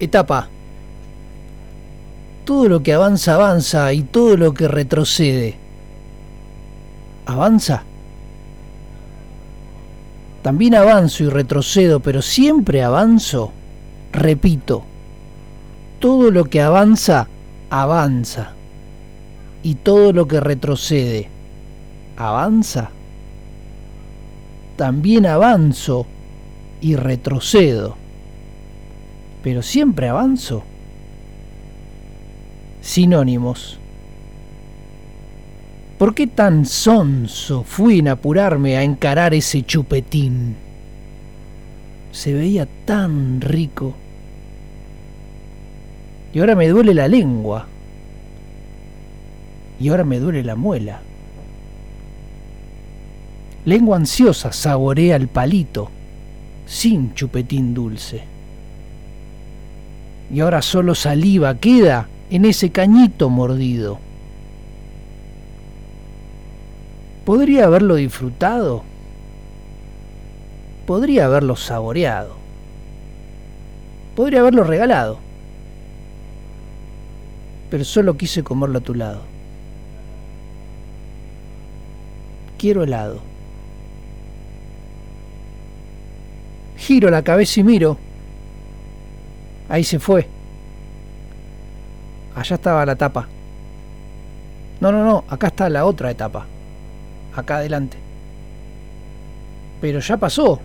[0.00, 0.48] Etapa.
[2.46, 5.56] Todo lo que avanza, avanza y todo lo que retrocede.
[7.26, 7.84] ¿Avanza?
[10.42, 13.52] También avanzo y retrocedo, pero siempre avanzo.
[14.10, 14.82] Repito,
[16.00, 17.28] todo lo que avanza,
[17.68, 18.54] avanza.
[19.62, 21.28] Y todo lo que retrocede,
[22.16, 22.88] avanza.
[24.76, 26.06] También avanzo
[26.80, 27.99] y retrocedo.
[29.42, 30.62] Pero siempre avanzo.
[32.80, 33.78] Sinónimos.
[35.98, 40.56] ¿Por qué tan sonso fui en apurarme a encarar ese chupetín?
[42.10, 43.94] Se veía tan rico.
[46.32, 47.66] Y ahora me duele la lengua.
[49.78, 51.02] Y ahora me duele la muela.
[53.66, 55.90] Lengua ansiosa saborea el palito,
[56.66, 58.29] sin chupetín dulce.
[60.32, 63.98] Y ahora solo saliva queda en ese cañito mordido.
[67.24, 68.84] Podría haberlo disfrutado.
[70.86, 72.34] Podría haberlo saboreado.
[74.16, 75.18] Podría haberlo regalado.
[77.70, 79.22] Pero solo quise comerlo a tu lado.
[82.58, 83.20] Quiero helado.
[86.76, 88.09] Giro la cabeza y miro.
[89.70, 90.28] Ahí se fue.
[92.34, 93.26] Allá estaba la tapa.
[94.80, 96.46] No, no, no, acá está la otra etapa
[97.34, 97.96] acá adelante.
[99.80, 100.60] Pero ya pasó.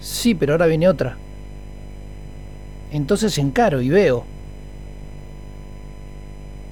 [0.00, 1.16] Sí, pero ahora viene otra.
[2.90, 4.24] Entonces encaro y veo.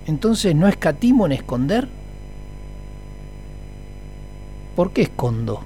[0.07, 1.89] Entonces no escatimo en esconder.
[4.75, 5.63] ¿Por qué escondo?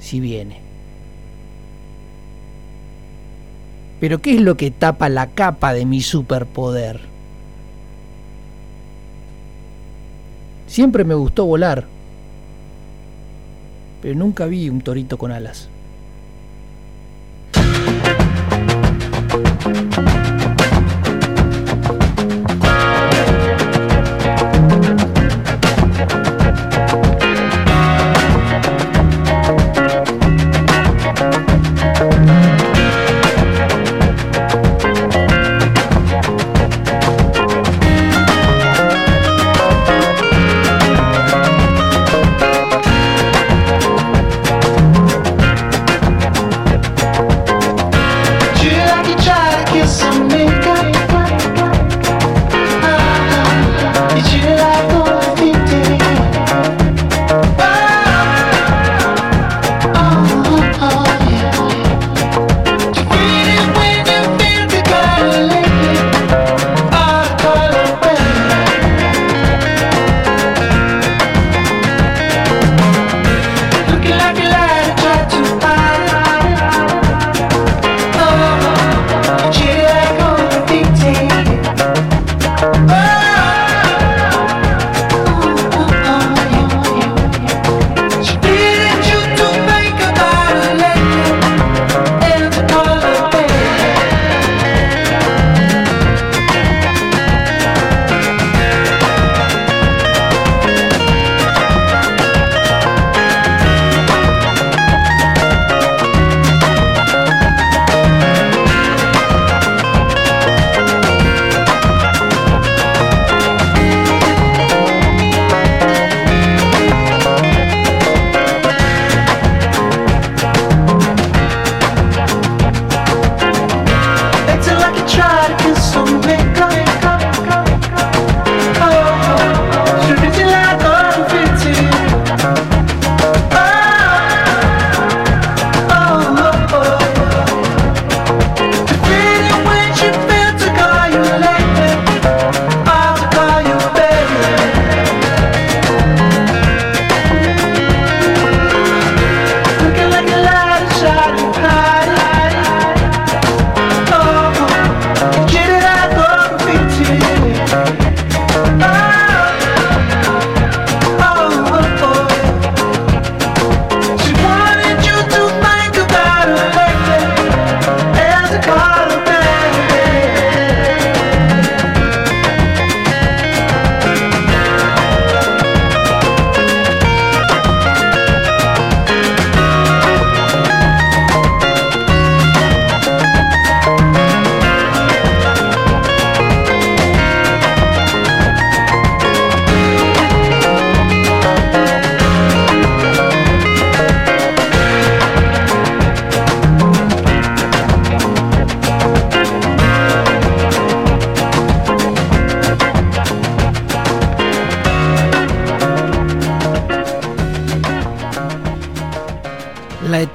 [0.00, 0.67] Si viene.
[4.00, 7.00] Pero ¿qué es lo que tapa la capa de mi superpoder?
[10.68, 11.86] Siempre me gustó volar,
[14.02, 15.68] pero nunca vi un torito con alas.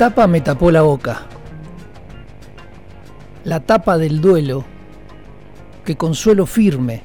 [0.03, 1.21] Tapa me tapó la boca.
[3.45, 4.65] La tapa del duelo,
[5.85, 7.01] que con suelo firme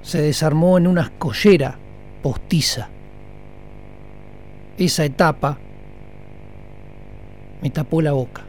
[0.00, 1.76] se desarmó en una escollera
[2.22, 2.88] postiza.
[4.78, 5.58] Esa etapa
[7.60, 8.44] me tapó la boca.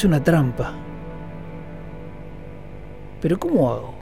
[0.00, 0.72] Es una trampa.
[3.20, 3.94] Pero ¿cómo hago?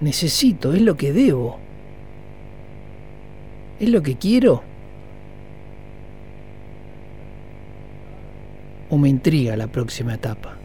[0.00, 1.58] Necesito, es lo que debo.
[3.80, 4.62] ¿Es lo que quiero?
[8.90, 10.56] ¿O me intriga la próxima etapa?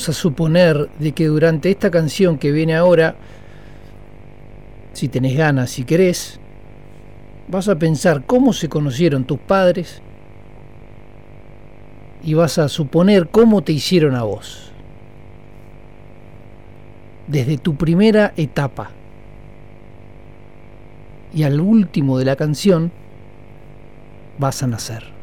[0.00, 3.16] Vamos a suponer de que durante esta canción que viene ahora,
[4.94, 6.40] si tenés ganas, si querés,
[7.48, 10.00] vas a pensar cómo se conocieron tus padres
[12.22, 14.72] y vas a suponer cómo te hicieron a vos.
[17.26, 18.92] Desde tu primera etapa
[21.34, 22.90] y al último de la canción
[24.38, 25.19] vas a nacer.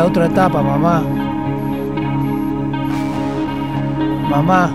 [0.00, 1.02] La otra etapa, mamá.
[4.30, 4.70] Mamá,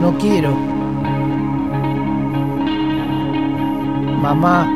[0.00, 0.52] no quiero.
[4.22, 4.66] Mamá.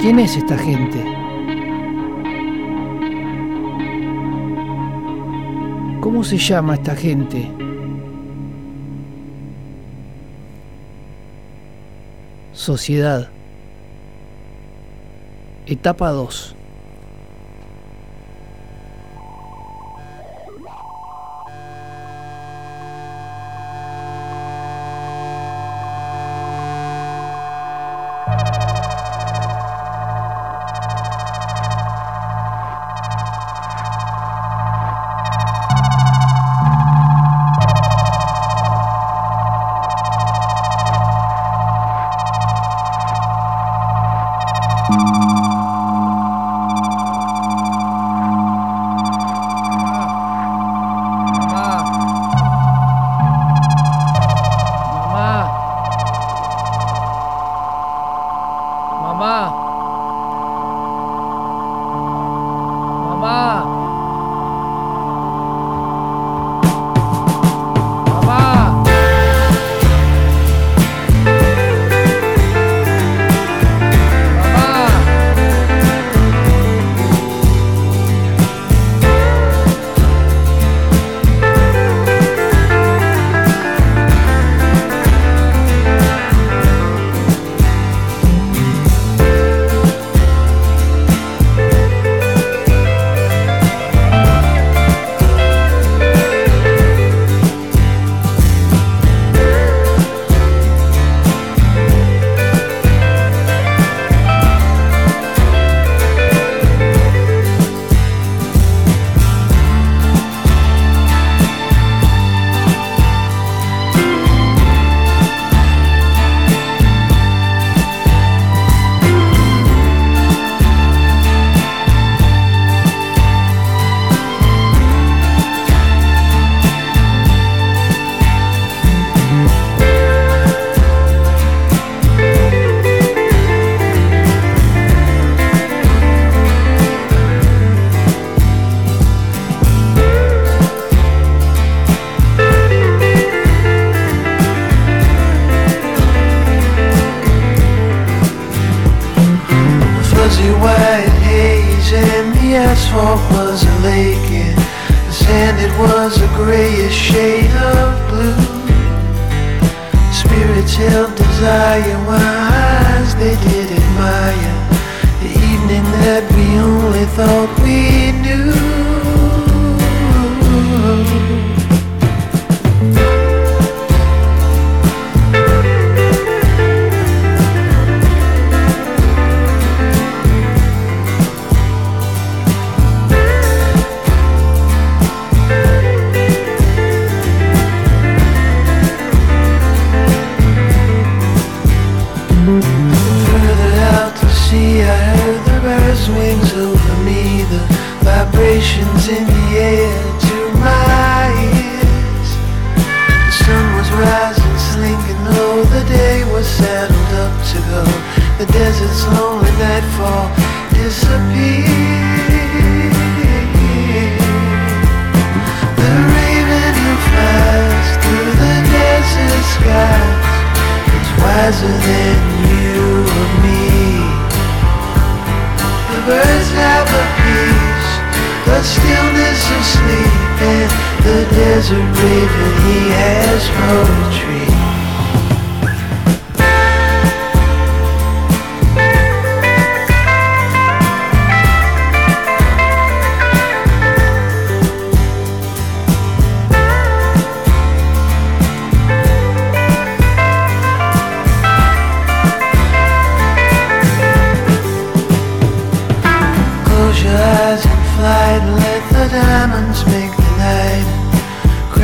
[0.00, 1.02] ¿Quién es esta gente?
[6.00, 7.67] ¿Cómo se llama esta gente?
[12.68, 13.30] Sociedad.
[15.66, 16.57] Etapa 2.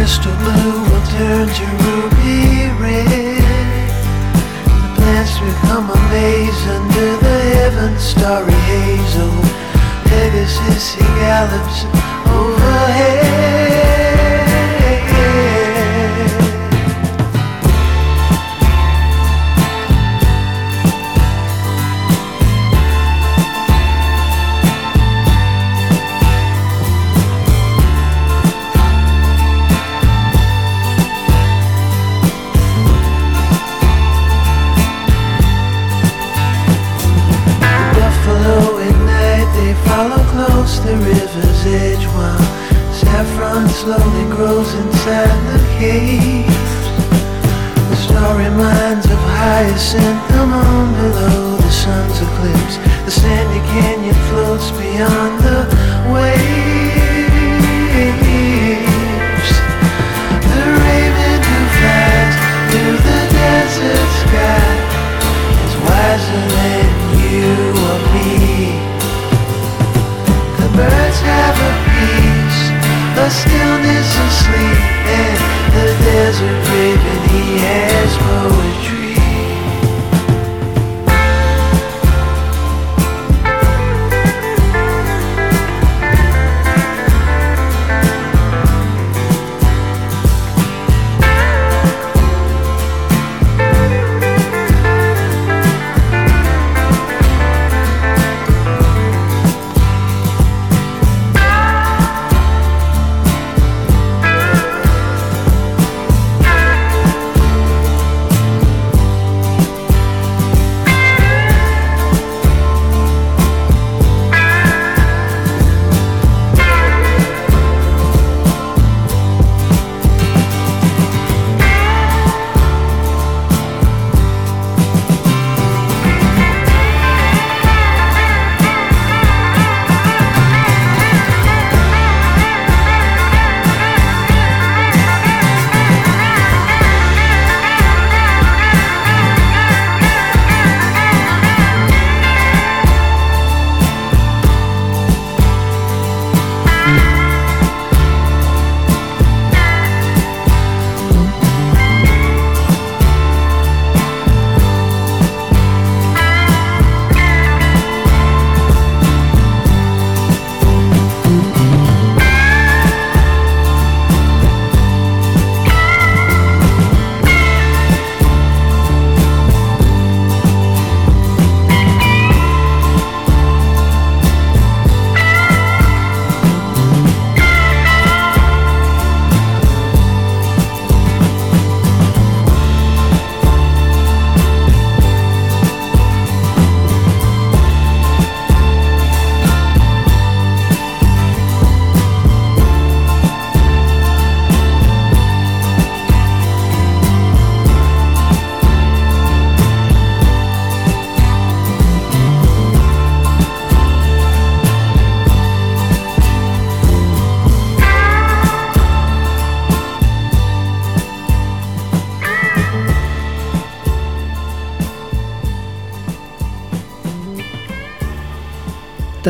[0.04, 2.13] crystal blue will turn to ruby.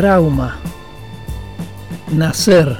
[0.04, 0.58] Trauma,
[2.12, 2.76] nacer.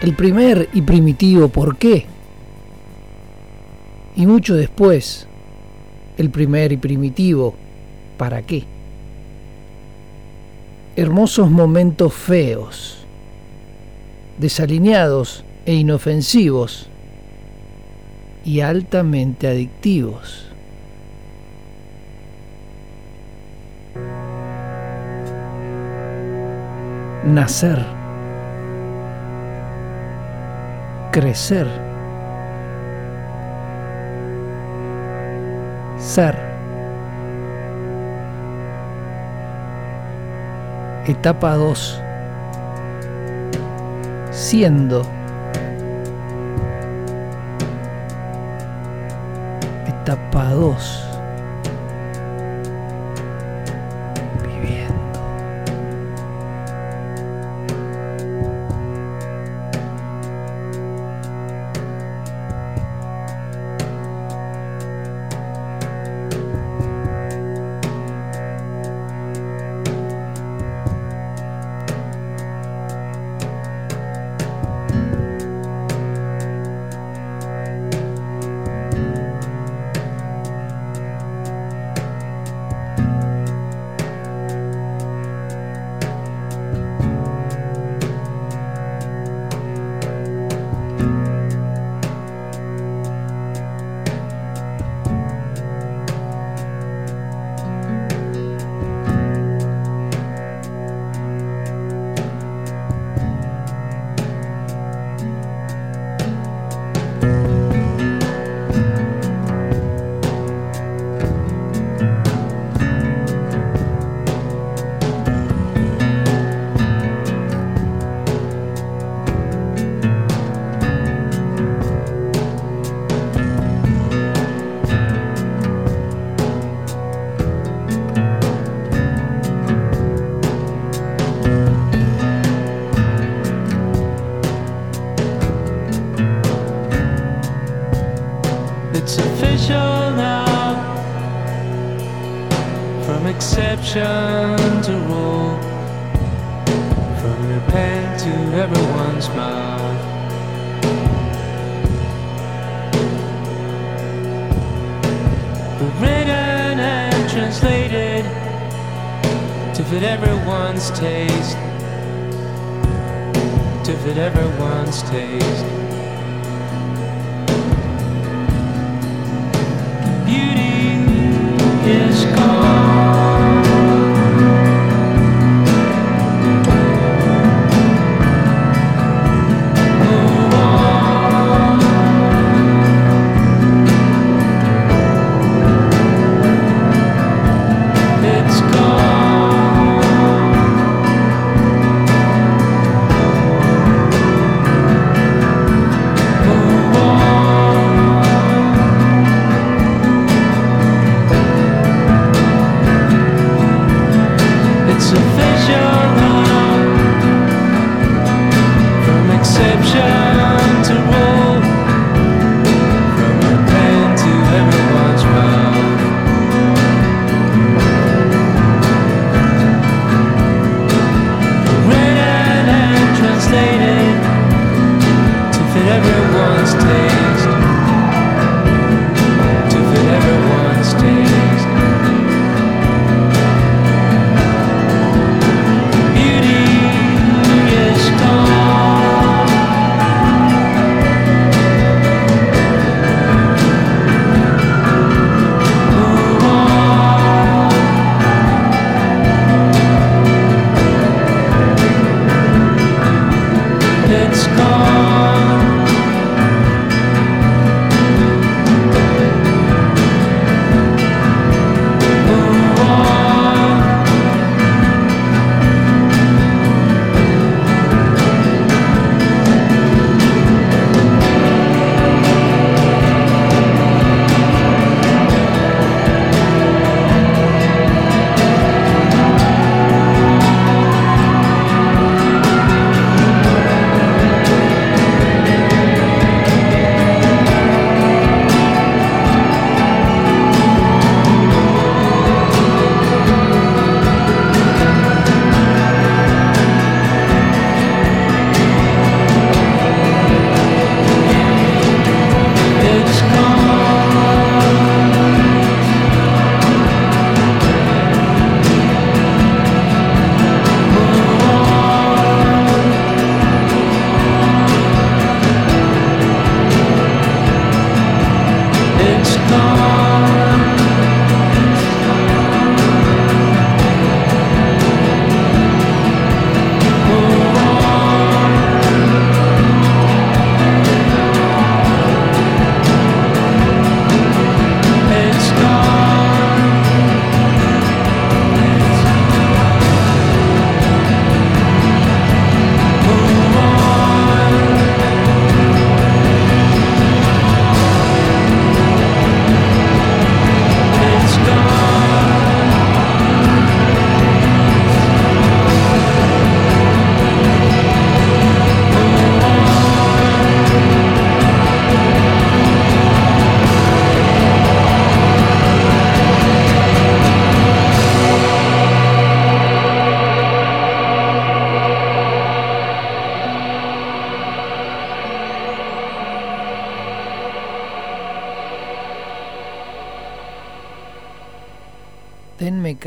[0.00, 2.06] El primer y primitivo por qué.
[4.14, 5.26] Y mucho después,
[6.16, 7.56] el primer y primitivo
[8.16, 8.62] para qué.
[10.94, 12.98] Hermosos momentos feos,
[14.38, 16.86] desalineados e inofensivos
[18.44, 20.41] y altamente adictivos.
[27.24, 27.84] Nacer,
[31.10, 31.66] crecer,
[35.98, 36.52] ser.
[41.06, 42.00] Etapa 2.
[44.30, 45.21] Siendo.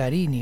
[0.06, 0.35] Cariño.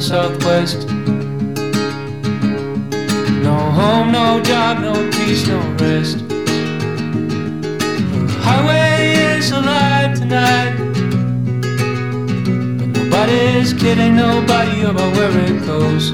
[0.00, 0.88] Southwest.
[3.42, 6.26] No home, no job, no peace, no rest.
[8.26, 10.76] The highway is alive tonight.
[12.78, 16.12] But nobody's kidding nobody about where it goes.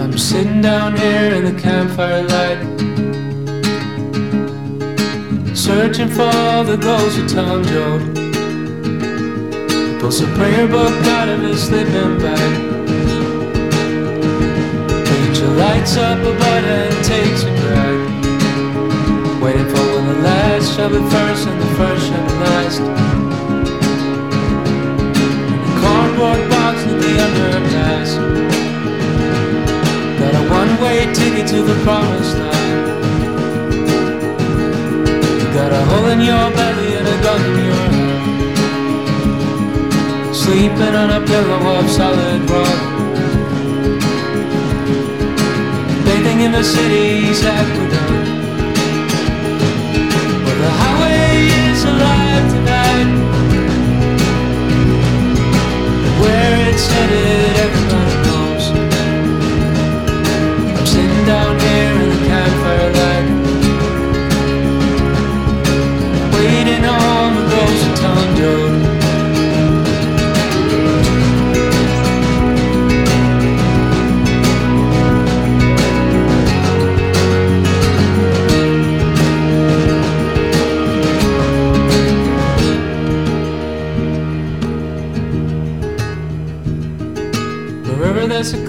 [0.00, 2.60] I'm sitting down here in the campfire light.
[5.54, 8.23] Searching for the ghost of Tom Joad.
[10.04, 12.54] Pulls a prayer book out of his sleeping bag.
[15.06, 17.98] Preacher lights up a butt and takes a drag.
[19.40, 22.80] Waiting for when the last shall be first and the first shall be last.
[22.80, 22.86] In
[25.64, 28.10] the cardboard box at the underpass.
[30.18, 32.52] Got a one-way ticket to the promised land.
[35.54, 38.03] Got a hole in your belly and a gun in your hand.
[40.44, 42.80] Sleeping on a pillow of solid rock.
[46.04, 48.28] Bathing in the city's aqueduct.
[50.44, 53.10] Where the highway is alive tonight.
[56.20, 58.64] Where it's headed, everybody knows.
[60.76, 63.28] I'm sitting down here in the campfire light.
[66.36, 68.26] Waiting on the ghost of Tom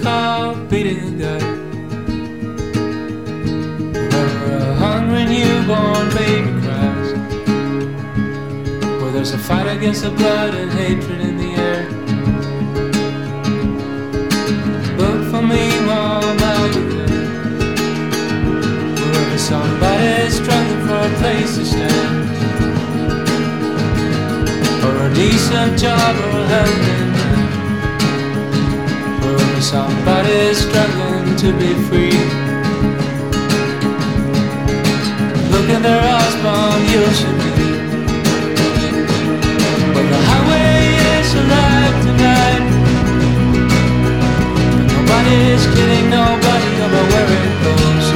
[0.06, 0.46] Joad.
[0.46, 1.40] There's a beating guy.
[4.12, 7.10] Wherever a hungry newborn baby cries.
[9.00, 11.82] Where there's a fight against the blood and hatred in the air.
[14.96, 17.24] Look for me, Mom, I'll be there.
[19.00, 22.28] Wherever somebody's struggling for a place to stand.
[24.84, 27.05] Or a decent job or a helping
[29.66, 32.18] somebody's struggling to be free.
[35.50, 37.50] Look in their eyes, Mom, you'll see me.
[39.94, 40.78] But the highway
[41.18, 42.64] is alive tonight.
[44.70, 48.06] And nobody's kidding nobody about where it goes.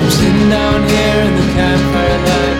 [0.00, 2.58] I'm sitting down here in the campfire light.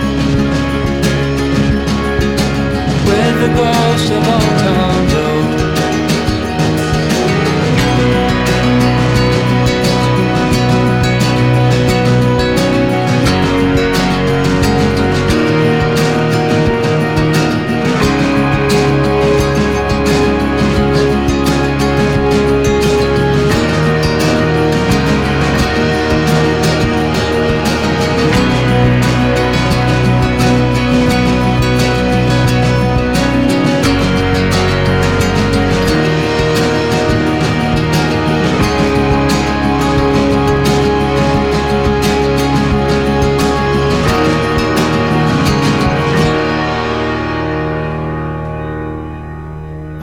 [3.07, 5.20] With the ghost of old Tom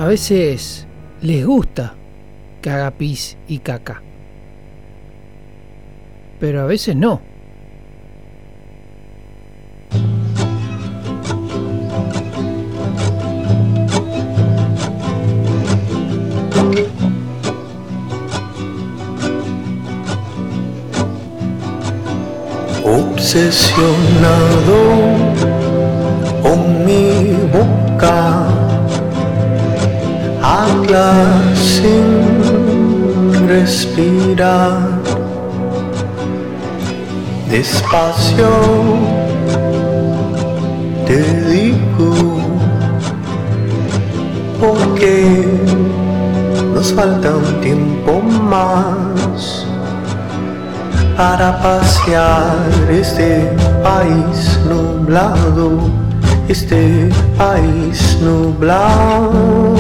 [0.09, 0.87] veces
[1.21, 1.93] les gusta
[2.63, 4.03] que haga pis y caca.
[6.41, 7.21] Pero a veces no.
[22.83, 25.08] Obsesionado
[33.69, 34.81] respirar,
[37.51, 38.49] despacio
[41.07, 41.19] te
[41.51, 42.15] digo,
[44.59, 45.47] porque
[46.75, 49.67] nos falta un tiempo más
[51.15, 52.57] para pasear
[52.91, 53.53] este
[53.83, 56.09] país nublado
[56.49, 59.77] este país nublado.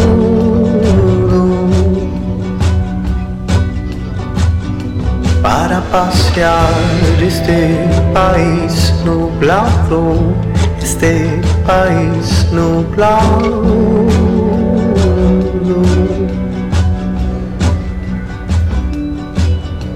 [5.48, 6.68] Para pasear
[7.22, 10.34] este país nublado,
[10.82, 13.64] este país nublado.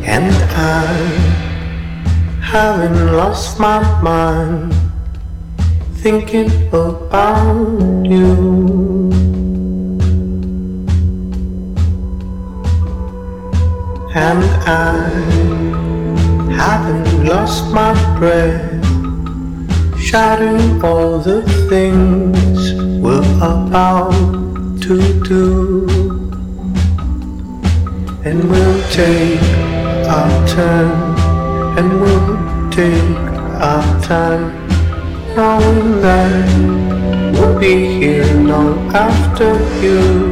[0.06, 0.86] And I
[2.40, 4.72] haven't lost my mind
[6.02, 8.91] thinking about you.
[14.14, 15.08] And I
[16.52, 18.84] haven't lost my breath,
[19.98, 21.40] shouting all the
[21.70, 24.12] things we're about
[24.82, 25.86] to do.
[28.24, 29.40] And we'll take
[30.08, 30.90] our turn,
[31.78, 33.16] and we'll take
[33.60, 34.62] our time
[35.34, 39.50] knowing that we'll be here long after
[39.82, 40.31] you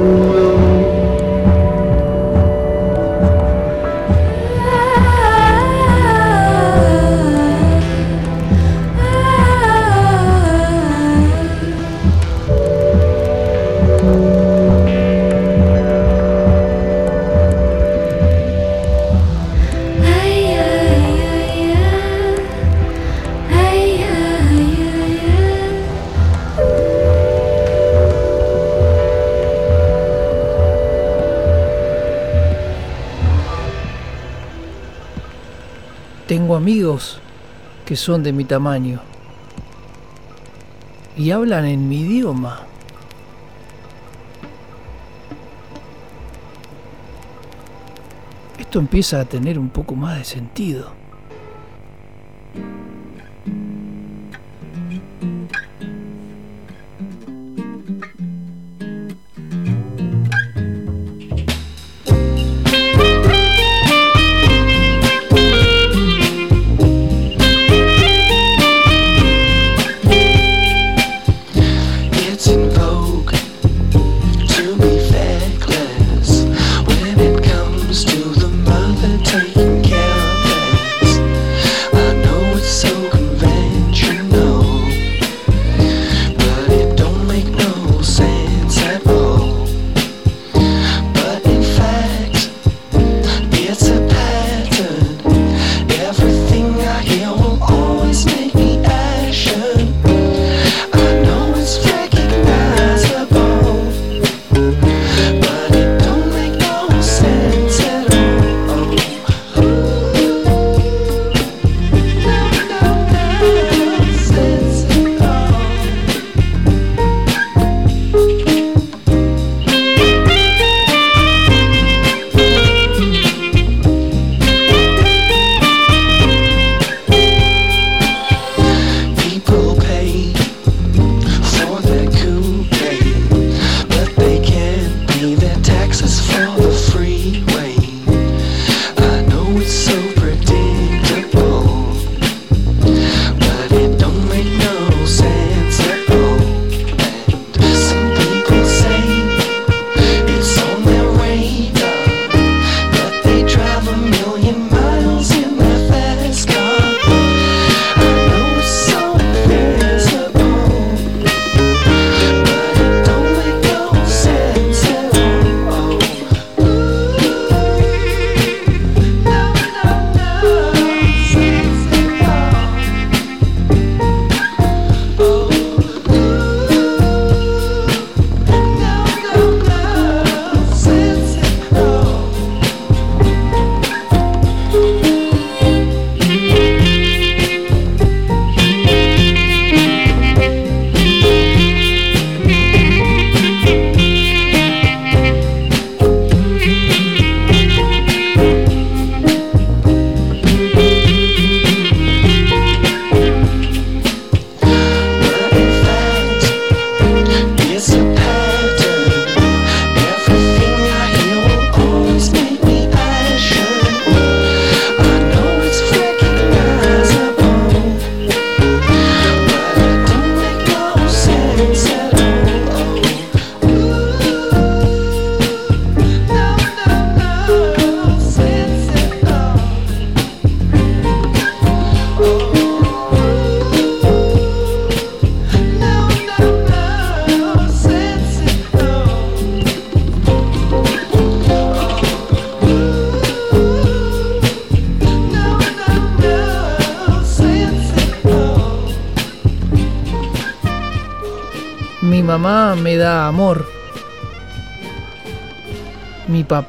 [36.61, 37.17] amigos
[37.87, 39.01] que son de mi tamaño
[41.17, 42.59] y hablan en mi idioma.
[48.59, 51.00] Esto empieza a tener un poco más de sentido.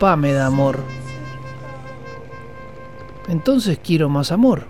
[0.03, 0.81] papá me da amor.
[3.29, 4.65] Entonces quiero más amor.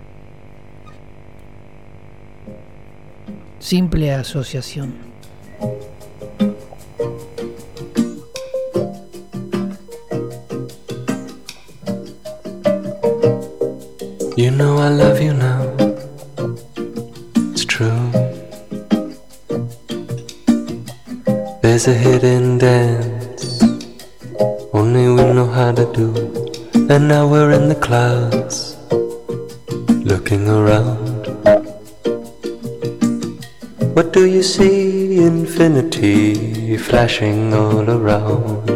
[3.57, 4.93] Simple asociación.
[14.37, 15.63] You know I love you now.
[17.53, 17.89] It's true.
[21.63, 22.32] There's a hidden
[26.93, 28.77] And now we're in the clouds,
[30.05, 31.25] looking around.
[33.95, 35.17] What do you see?
[35.17, 38.72] Infinity flashing all around.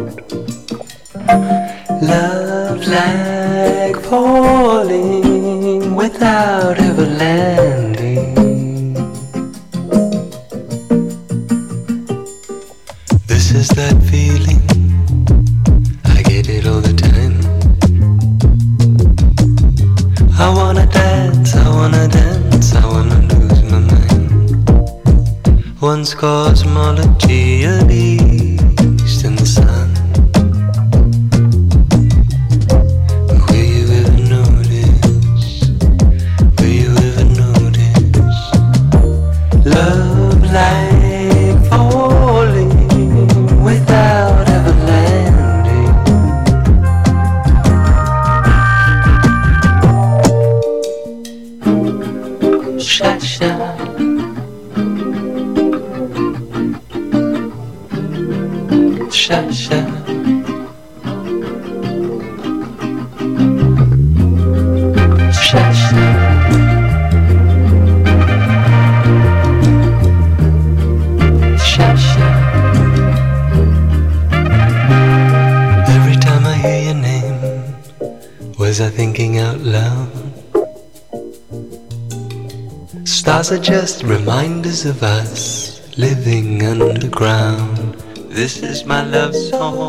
[84.85, 87.95] of us living underground.
[88.29, 89.86] This is my love song.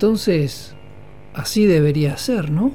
[0.00, 0.72] Entonces,
[1.34, 2.72] así debería ser, ¿no?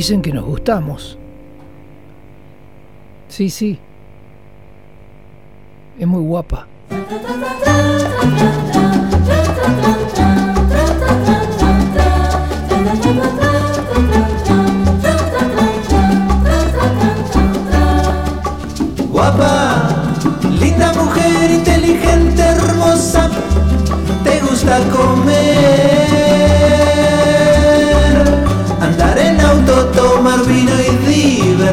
[0.00, 1.18] Dicen que nos gustamos.
[3.28, 3.78] Sí, sí.
[5.98, 6.66] Es muy guapa.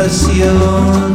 [0.07, 1.13] Diversión.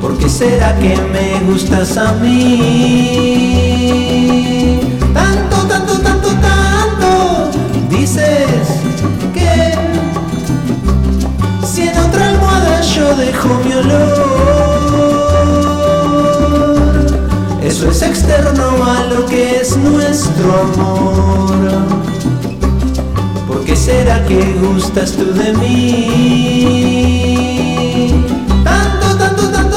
[0.00, 3.60] ¿Por qué será que me gustas a mí?
[5.14, 7.50] Tanto, tanto, tanto, tanto,
[7.88, 8.66] dices
[9.32, 9.74] que
[11.66, 14.36] si en otra almohada yo dejo mi olor,
[17.62, 21.95] eso es externo a lo que es nuestro amor.
[23.86, 26.10] ¿Por qué será que gustas tú de mí?
[28.64, 29.75] Tanto, tanto, tanto,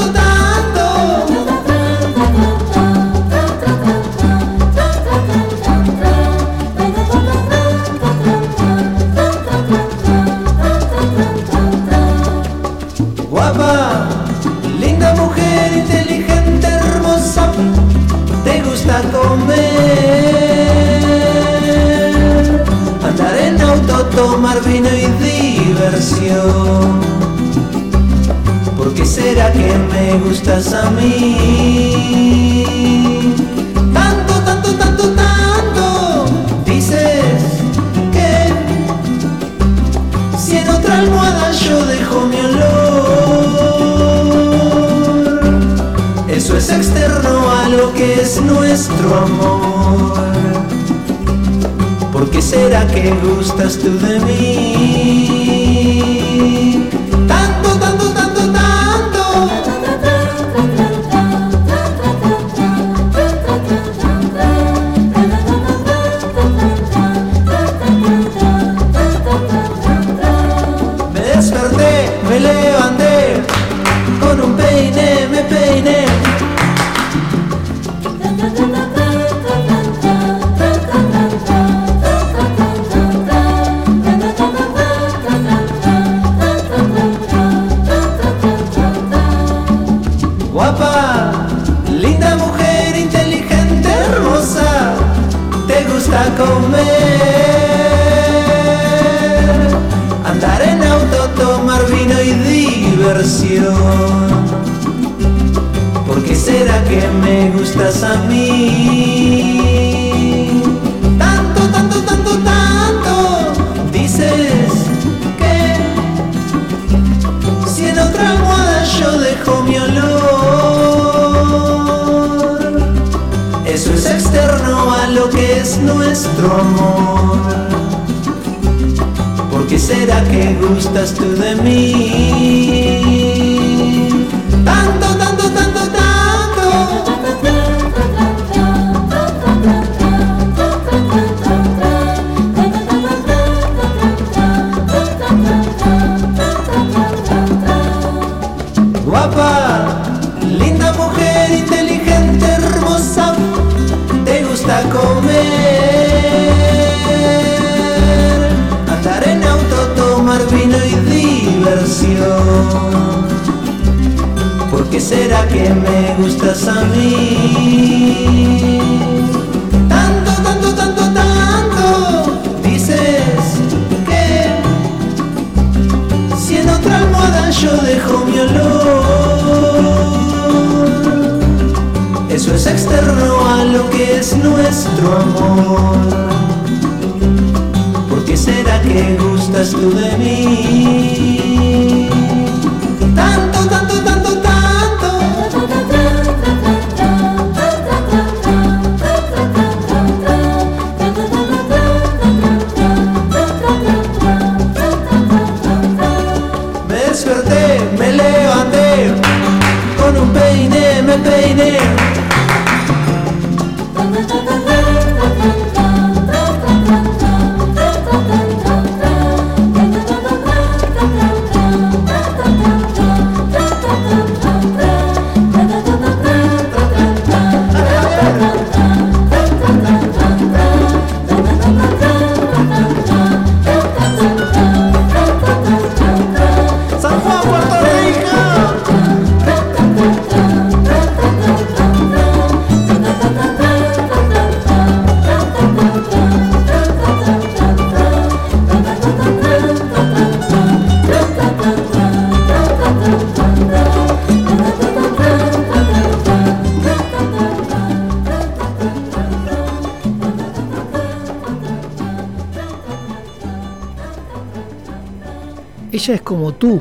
[266.00, 266.80] Ella es como tú,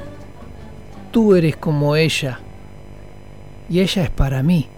[1.11, 2.39] tú eres como ella,
[3.70, 4.70] y ella es para mí.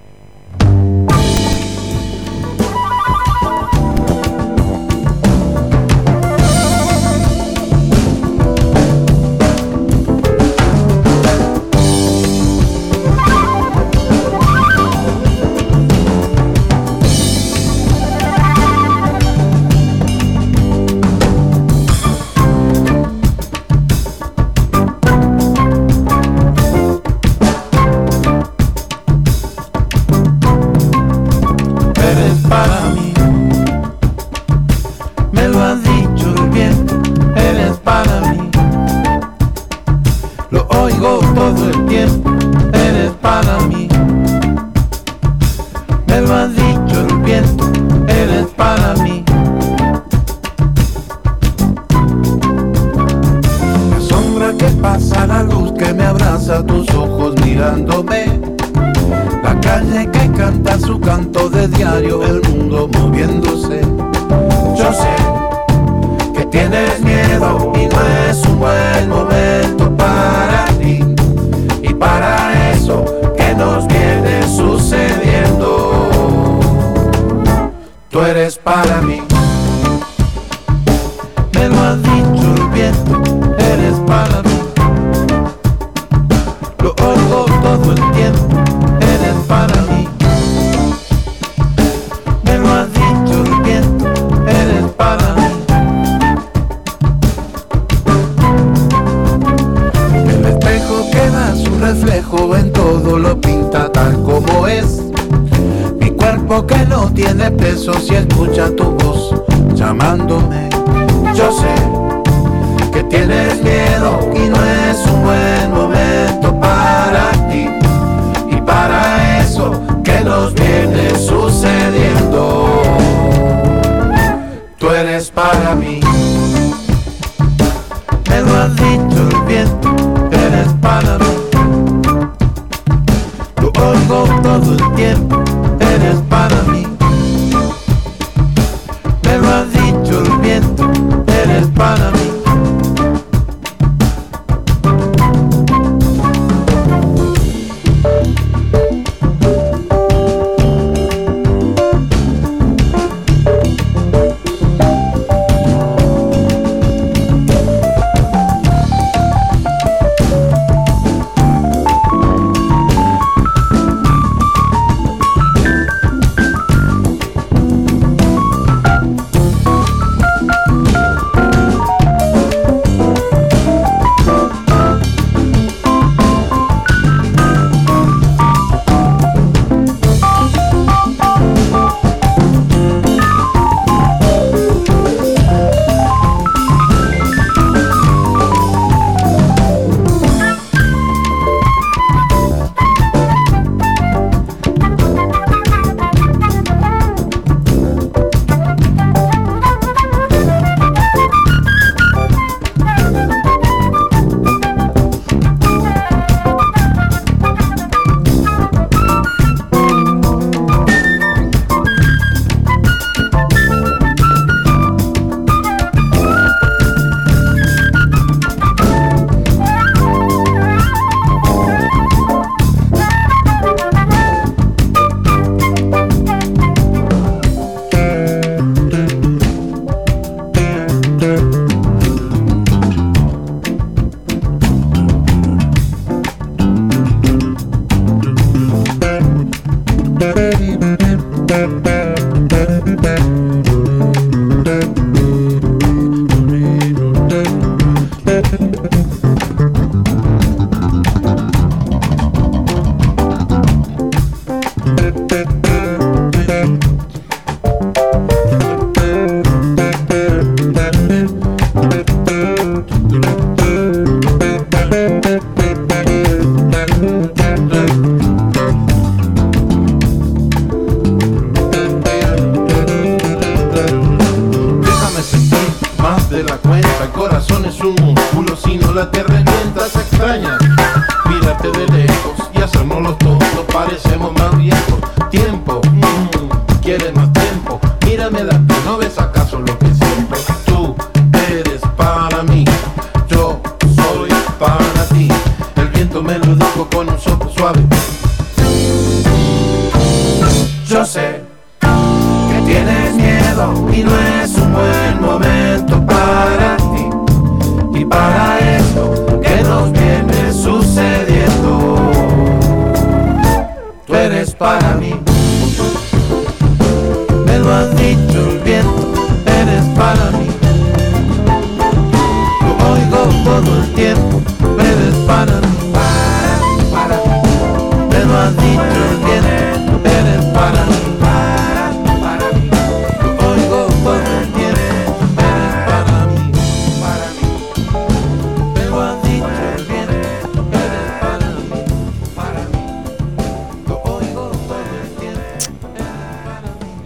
[314.62, 315.31] para mim.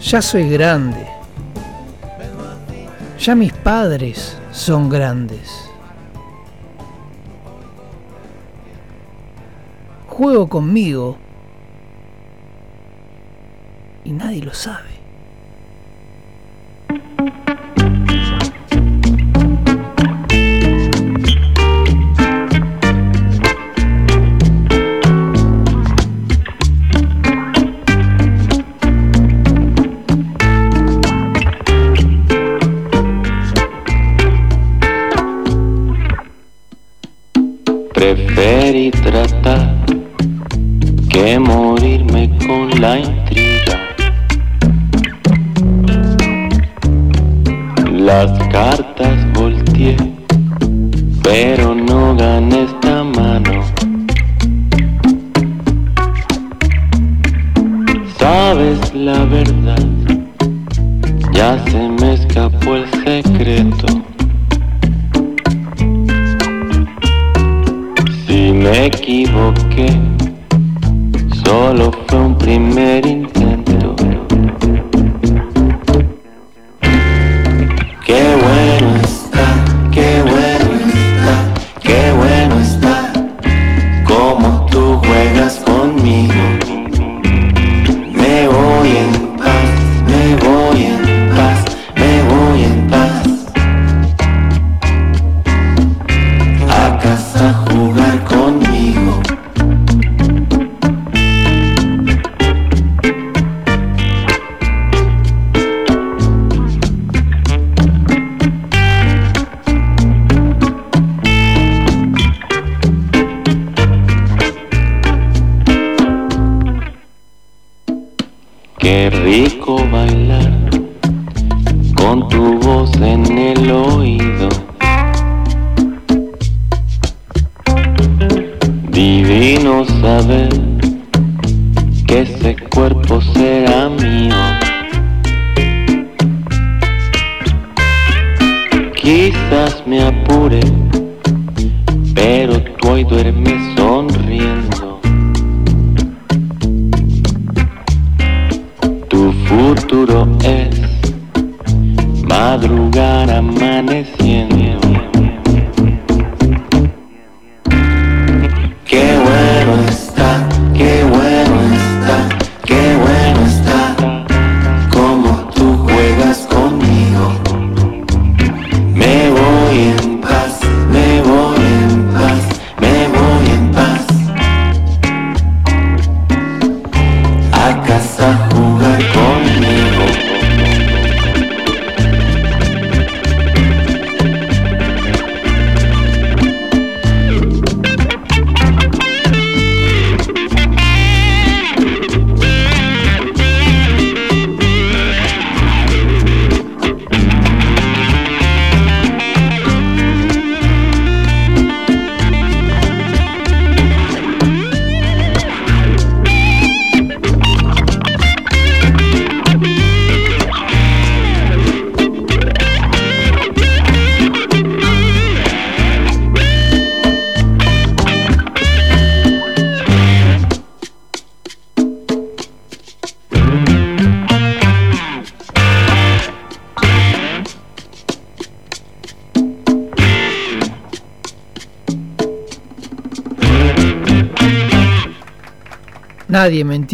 [0.05, 1.07] ya soy grande.
[3.19, 5.69] Ya mis padres son grandes.
[10.07, 11.17] Juego conmigo
[14.03, 14.94] y nadie lo sabe.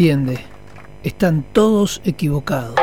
[0.02, 0.44] Entiende.
[1.04, 2.81] Están todos equivocados.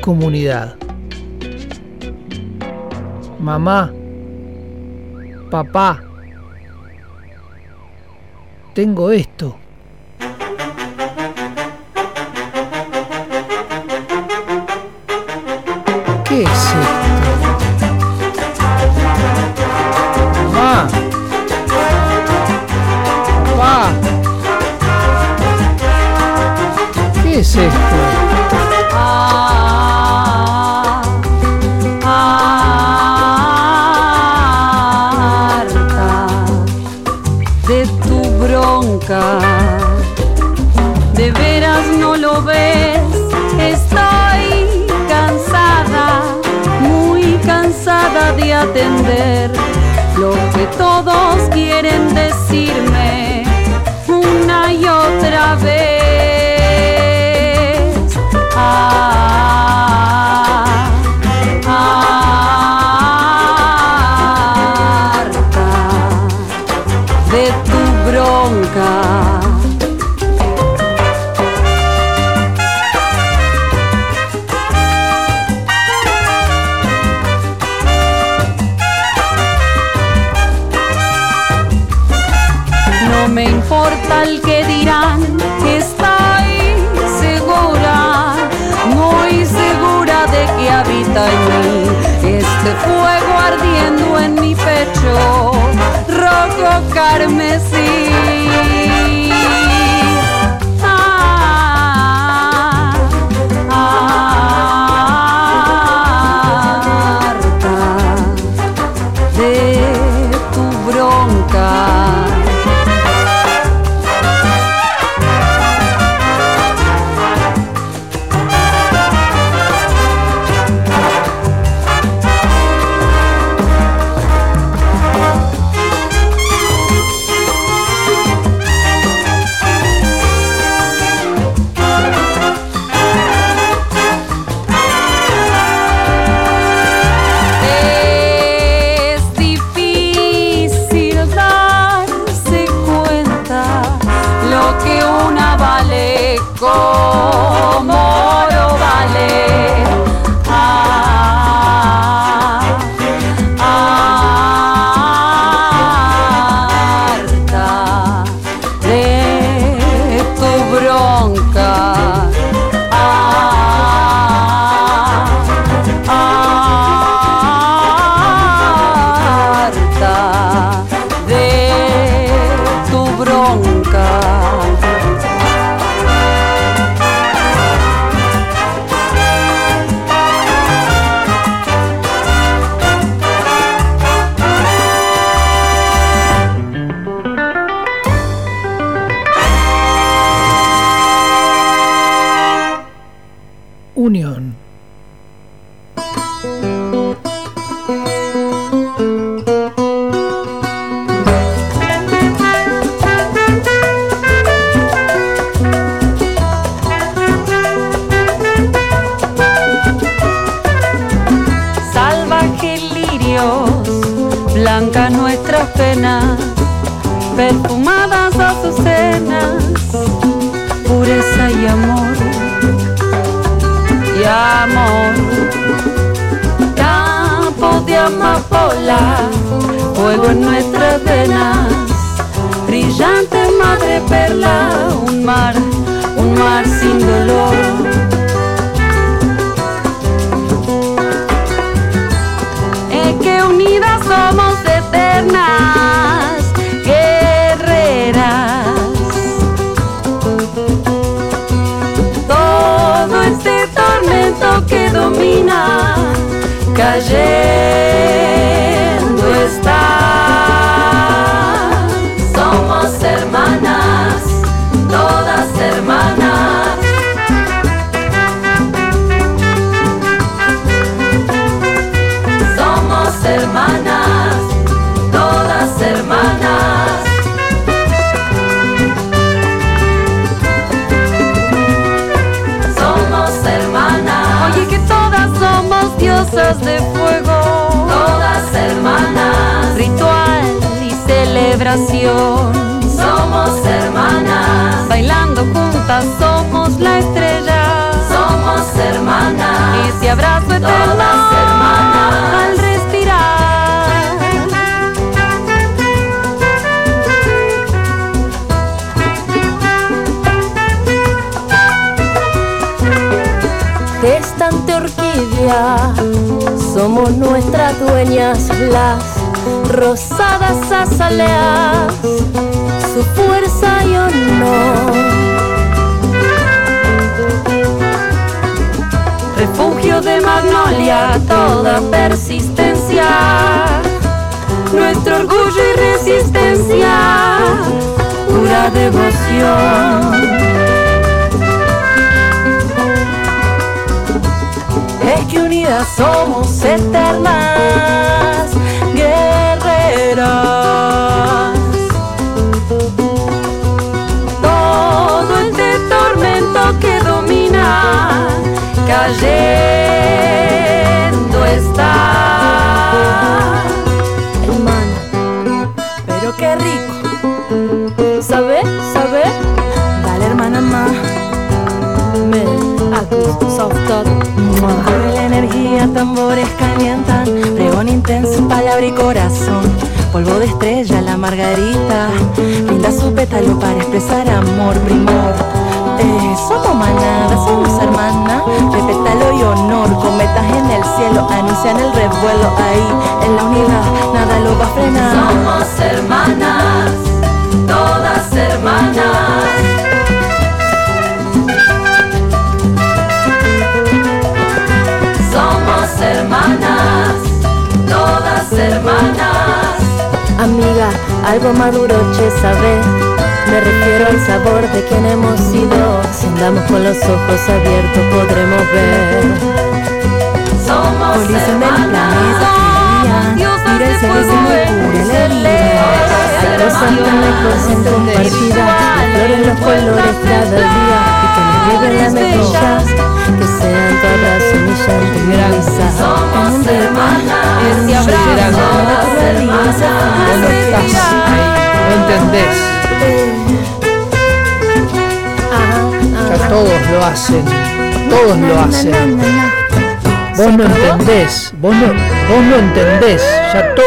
[0.00, 0.76] Comunidad.
[3.38, 3.92] Mamá,
[5.50, 6.02] papá,
[8.74, 9.25] tengo esto.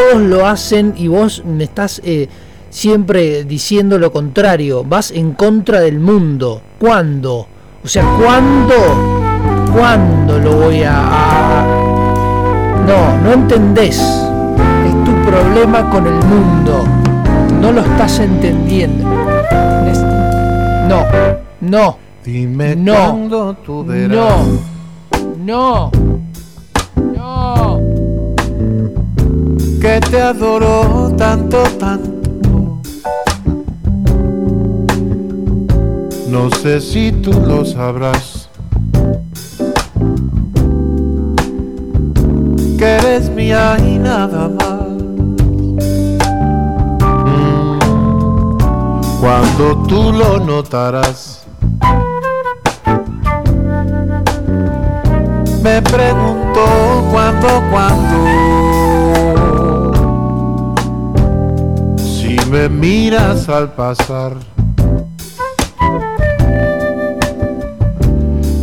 [0.09, 2.27] Todos lo hacen y vos me estás eh,
[2.69, 6.61] siempre diciendo lo contrario, vas en contra del mundo.
[6.79, 7.47] ¿Cuándo?
[7.83, 8.73] O sea, ¿cuándo?
[9.75, 10.95] ¿Cuándo lo voy a...
[10.99, 11.67] a-
[12.87, 13.97] No, no entendés.
[13.99, 16.83] Es tu problema con el mundo.
[17.61, 19.07] No lo estás entendiendo.
[20.87, 21.05] No,
[21.61, 22.93] no, Dime No.
[22.93, 24.17] cuándo tú verás.
[24.17, 24.37] no,
[25.45, 25.98] no, no.
[29.99, 32.09] Te adoro tanto, tanto.
[36.29, 38.49] No sé si tú lo sabrás.
[42.77, 44.81] Que eres mía y nada más.
[47.25, 47.79] Mm,
[49.19, 51.45] Cuando tú lo notarás.
[55.61, 56.61] Me pregunto
[57.11, 58.48] cuándo, cuándo.
[62.49, 64.33] Me miras al pasar,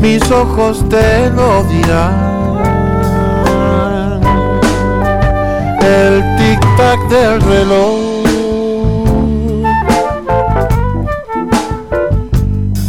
[0.01, 1.47] mis ojos te lo.
[5.89, 8.25] El tic-tac del reloj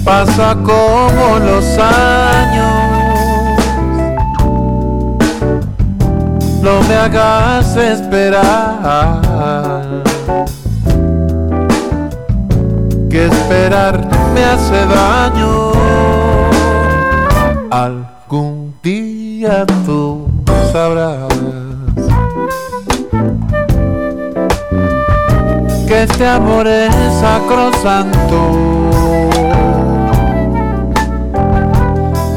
[0.03, 2.74] pasa como los años.
[6.64, 9.26] No me hagas esperar.
[13.18, 15.72] Que esperar me hace daño.
[17.72, 20.30] Algún día tú
[20.72, 21.27] sabrás
[25.88, 28.52] que este amor es sacrosanto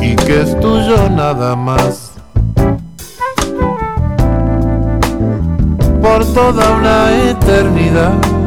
[0.00, 2.12] y que es tuyo nada más.
[6.00, 8.39] por toda una eternidad.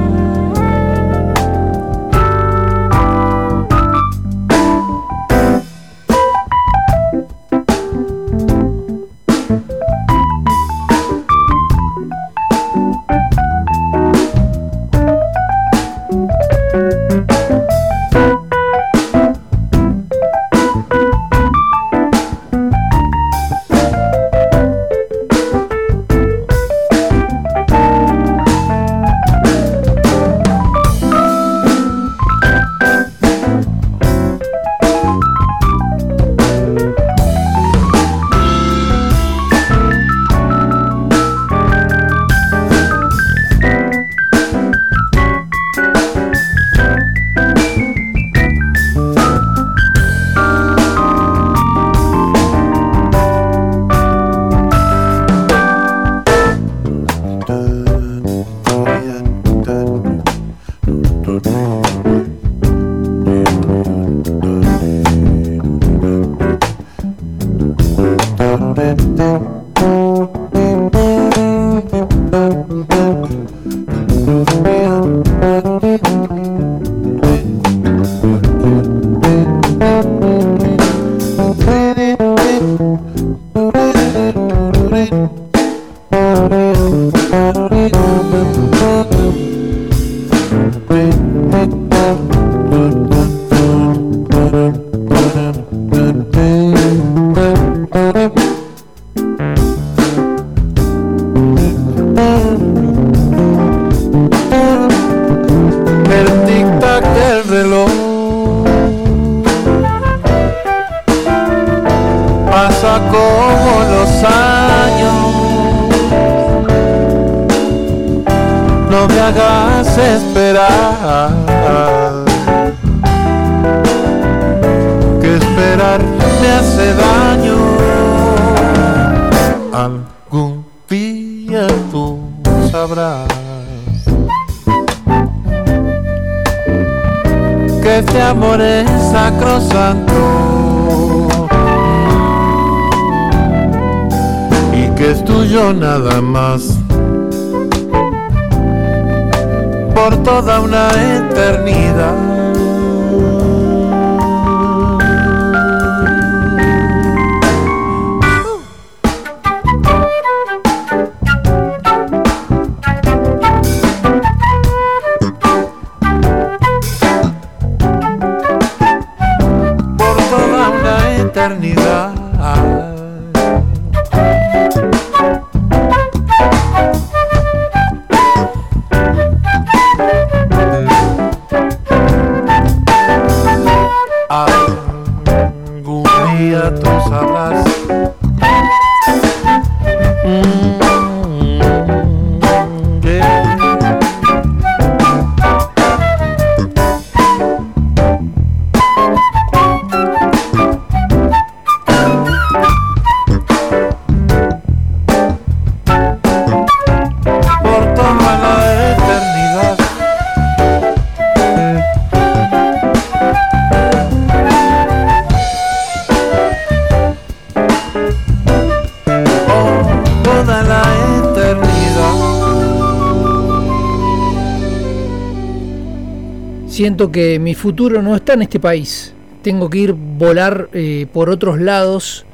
[227.13, 229.13] mi futuro no está en este país.
[229.41, 232.25] Tengo que ir volar eh, por otros lados,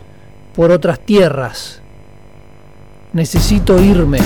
[0.55, 1.81] por otras tierras.
[3.13, 4.19] Necesito irme.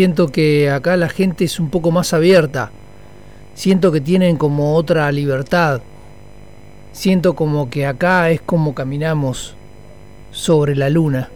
[0.00, 2.70] siento que acá la gente es un poco más abierta.
[3.52, 5.82] Siento que tienen como otra libertad.
[6.90, 9.54] Siento como que acá es como caminamos
[10.30, 11.28] sobre la luna.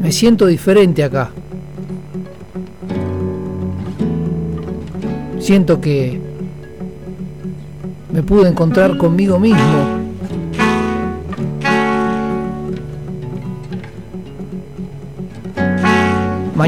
[0.00, 1.30] Me siento diferente acá.
[5.38, 6.20] Siento que
[8.10, 9.87] me pude encontrar conmigo mismo.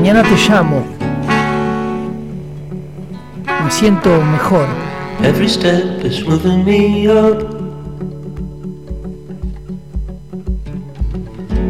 [0.01, 0.83] Mañana te llamo.
[3.47, 4.67] Me siento mejor.
[5.23, 7.45] Every step is moving me up.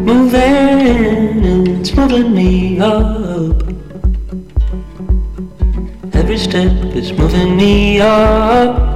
[0.05, 3.65] Moving, it's moving me up.
[6.15, 8.90] Every step is moving me up.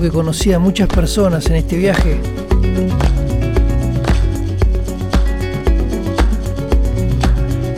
[0.00, 2.18] Que conocí a muchas personas en este viaje.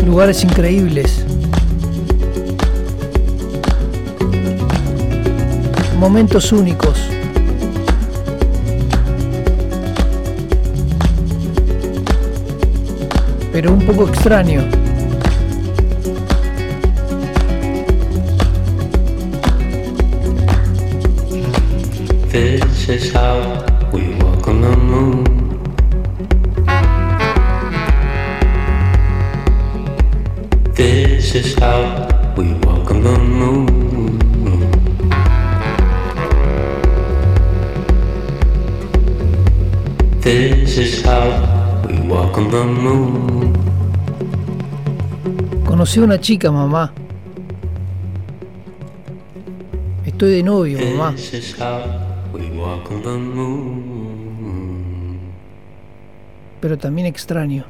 [0.07, 1.27] Lugares increíbles.
[5.99, 6.99] Momentos únicos.
[13.53, 14.86] Pero un poco extraño.
[45.97, 46.93] Conocí a una chica, mamá.
[50.05, 51.14] Estoy de novio, mamá.
[56.60, 57.66] Pero también extraño.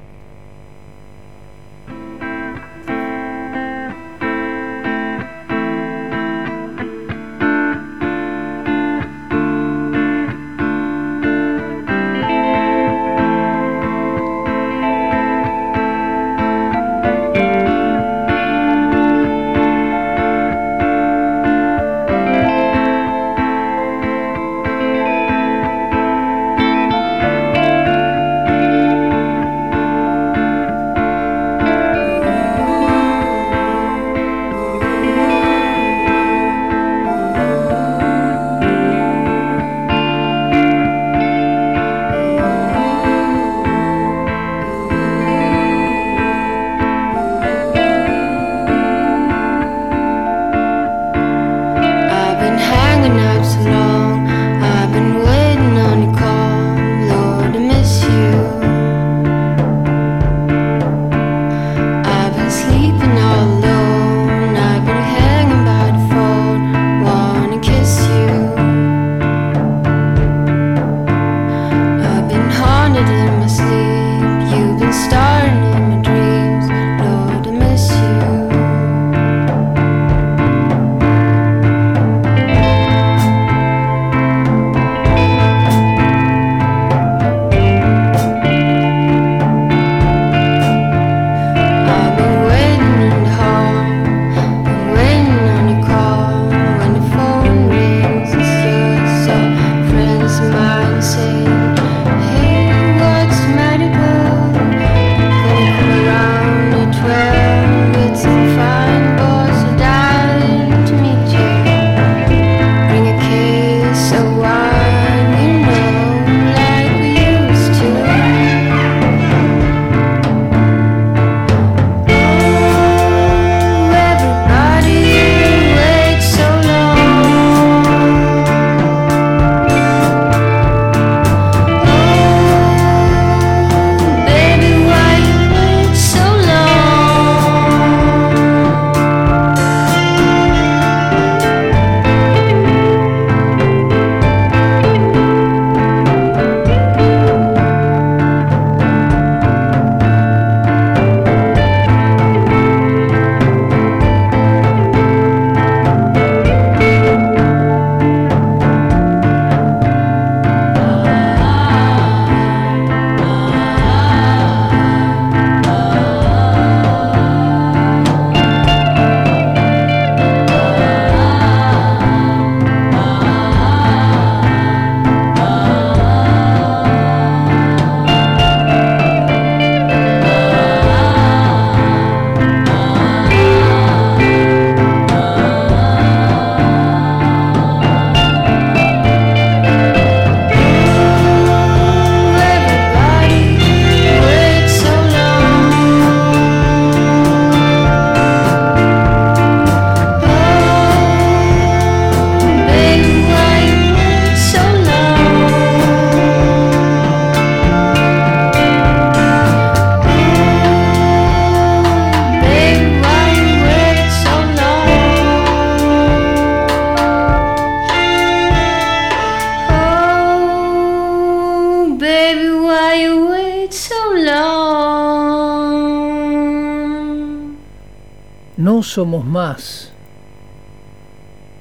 [228.97, 229.91] Somos más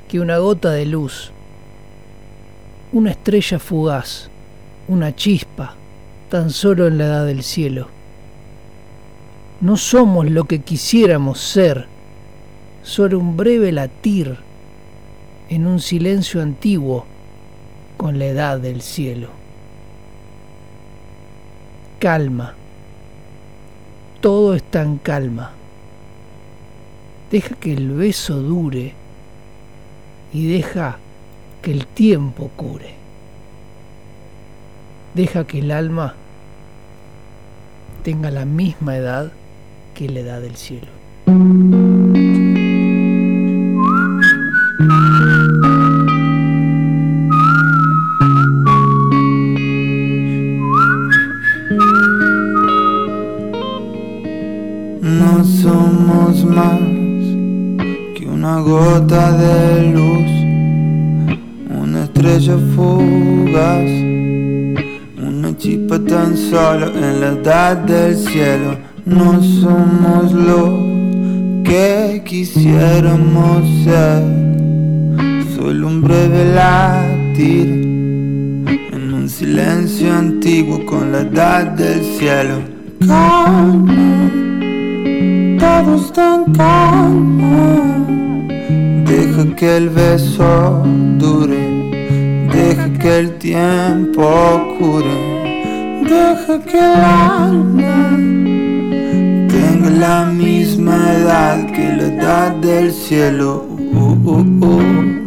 [0.08, 1.32] que una gota de luz,
[2.94, 4.30] una estrella fugaz,
[4.88, 5.76] una chispa,
[6.30, 7.90] tan solo en la edad del cielo.
[9.60, 11.88] No somos lo que quisiéramos ser,
[12.84, 14.38] solo un breve latir
[15.50, 17.04] en un silencio antiguo
[17.98, 19.28] con la edad del cielo.
[22.00, 22.54] Calma,
[24.22, 25.52] todo está en calma.
[27.36, 28.94] Deja que el beso dure
[30.32, 31.00] y deja
[31.62, 32.94] que el tiempo cure.
[35.16, 36.16] Deja que el alma
[38.06, 39.34] tenga la misma edad
[39.96, 40.95] que la edad del cielo.
[67.46, 68.76] Edad del cielo.
[69.06, 70.80] No somos lo
[71.64, 74.24] que quisiéramos ser,
[75.56, 77.68] solo un breve latir
[78.94, 82.62] en un silencio antiguo con la edad del cielo.
[83.02, 84.32] Calma,
[85.60, 88.08] todo está en calma.
[89.06, 90.84] Deja que el beso
[91.20, 91.62] dure,
[92.52, 94.26] deja que el tiempo
[94.80, 95.25] cure,
[96.10, 98.18] deja que el alma
[99.50, 103.66] tenga la misma edad que la edad del cielo.
[103.94, 105.26] Uh, uh, uh.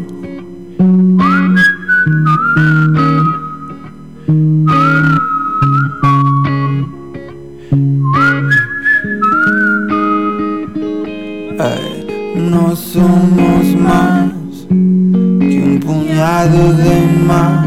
[12.36, 14.30] no somos más
[14.68, 17.66] que un puñado de mar,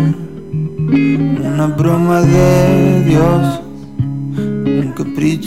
[1.43, 2.70] una broma de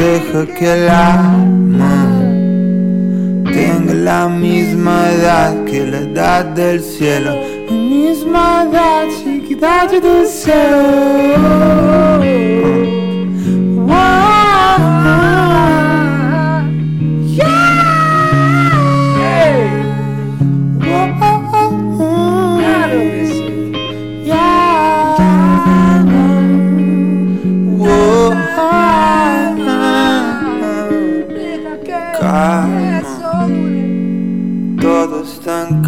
[0.00, 1.94] deja que el alma
[3.52, 7.32] tenga la misma edad que la edad del cielo.
[7.68, 11.60] La misma edad, chiqui cidade do céu.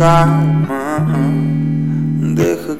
[0.03, 0.27] Deja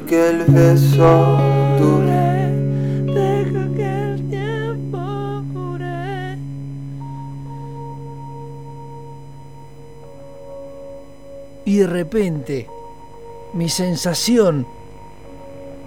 [0.09, 1.39] que el beso
[1.79, 2.51] dure.
[3.15, 4.99] Deja que el tiempo
[5.55, 6.37] dure.
[11.65, 12.67] Y de repente,
[13.55, 14.67] mi sensación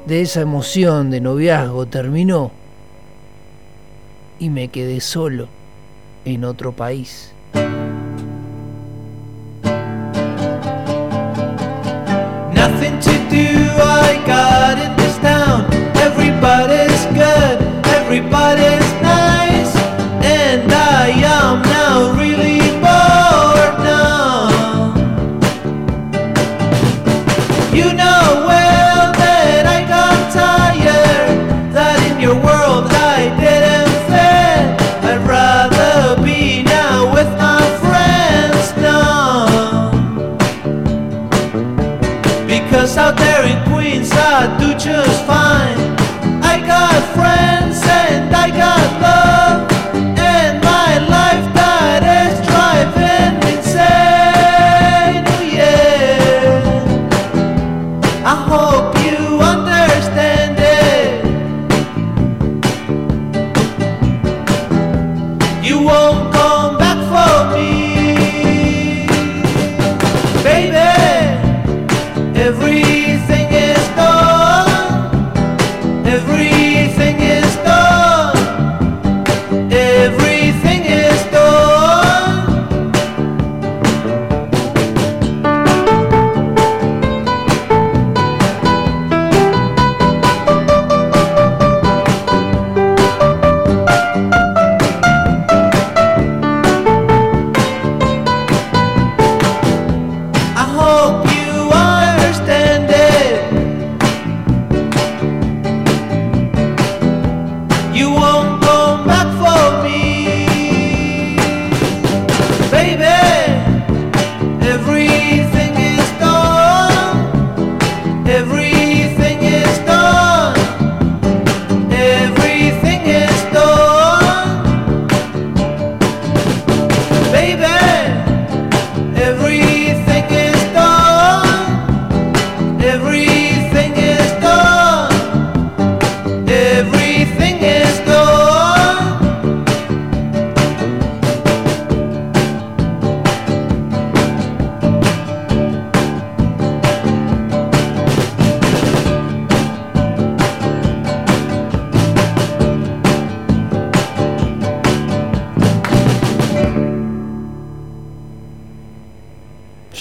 [0.07, 2.52] de esa emoción de noviazgo terminó
[4.40, 5.49] y me quedé solo
[6.24, 7.35] en otro país.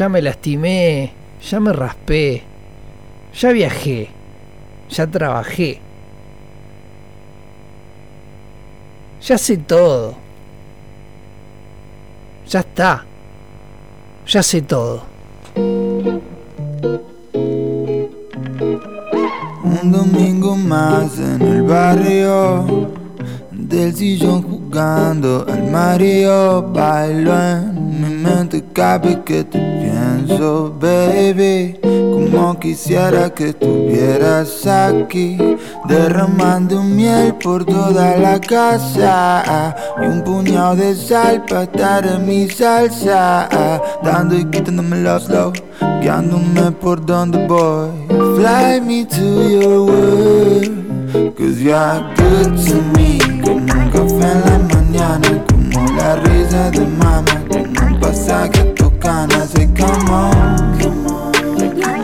[0.04, 1.14] Ya me lastimé,
[1.50, 2.42] ya me raspé,
[3.40, 4.10] ya viajé,
[4.90, 5.80] ya trabajé.
[9.22, 10.14] Ya sé todo.
[12.50, 13.06] Ya está.
[14.26, 15.04] Ya sé todo.
[19.64, 22.92] Un domingo más en el barrio,
[23.74, 28.62] del sillón jugando al Mario, bailo en mi mente
[29.02, 31.78] vez que te pienso, baby.
[31.82, 35.36] Como quisiera que estuvieras aquí,
[35.88, 42.48] derramando miel por toda la casa y un puñado de sal para estar en mi
[42.48, 43.48] salsa,
[44.02, 45.52] dando y quitándome los slow,
[46.00, 47.90] guiándome por donde voy.
[48.36, 54.58] Fly me to your world, cause you're good to me, como un café en la
[54.74, 60.56] mañana, como la risa de mamá, como un pasaje a tu cana, say come on,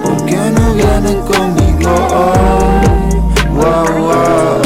[0.03, 2.87] ¿por qué no vienes conmigo hoy?
[3.57, 4.63] Wow, wow,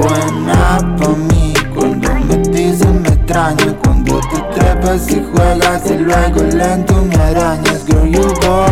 [0.00, 6.42] buena pa' mí, cuando me dices me extraña, cuando te trepas y juegas y luego
[6.42, 8.66] lento me arañas, girl you go.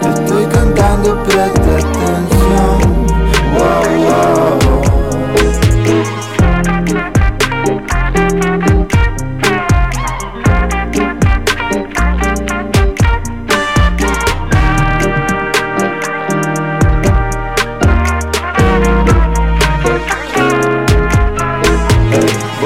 [0.00, 1.99] Te estoy cantando, presta
[3.70, 3.76] Va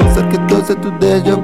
[0.01, 1.37] a ser que 12 tu deja,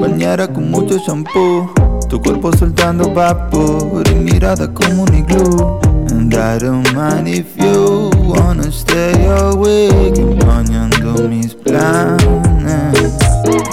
[0.00, 1.72] bañara con mucho shampoo.
[2.08, 5.93] Tu cuerpo soltando vapor y mirada como un igloo.
[6.14, 13.16] And I don't mind if you wanna stay awake, empañando mis planes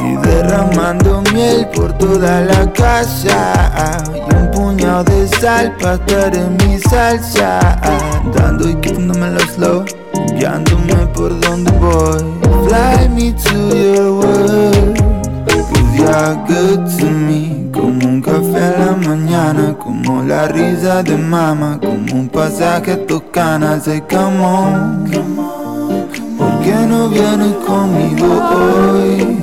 [0.01, 4.03] y derramando miel por toda la casa.
[4.13, 7.79] Y un puñado de sal para estar en mi salsa,
[8.35, 9.85] dando y quitándome los slow,
[10.35, 12.23] guiándome por donde voy.
[12.67, 15.30] Fly me to your world,
[16.01, 17.69] you're good to me.
[17.71, 23.05] Como un café a la mañana, como la risa de mama, como un pasaje a
[23.05, 23.79] Toscana.
[23.79, 25.05] Say come on,
[26.37, 29.37] ¿por qué no vienes conmigo hoy?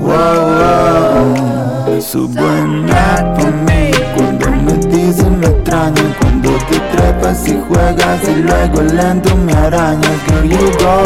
[0.00, 3.90] Wow, wow, su buena por mí.
[4.16, 10.18] Cuando me dicen me extrañan, cuando te trepas y juegas y luego lento me arañas.
[10.26, 10.96] Girl, you go.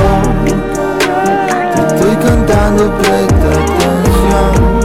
[1.74, 4.77] Te estoy cantando, presta atención.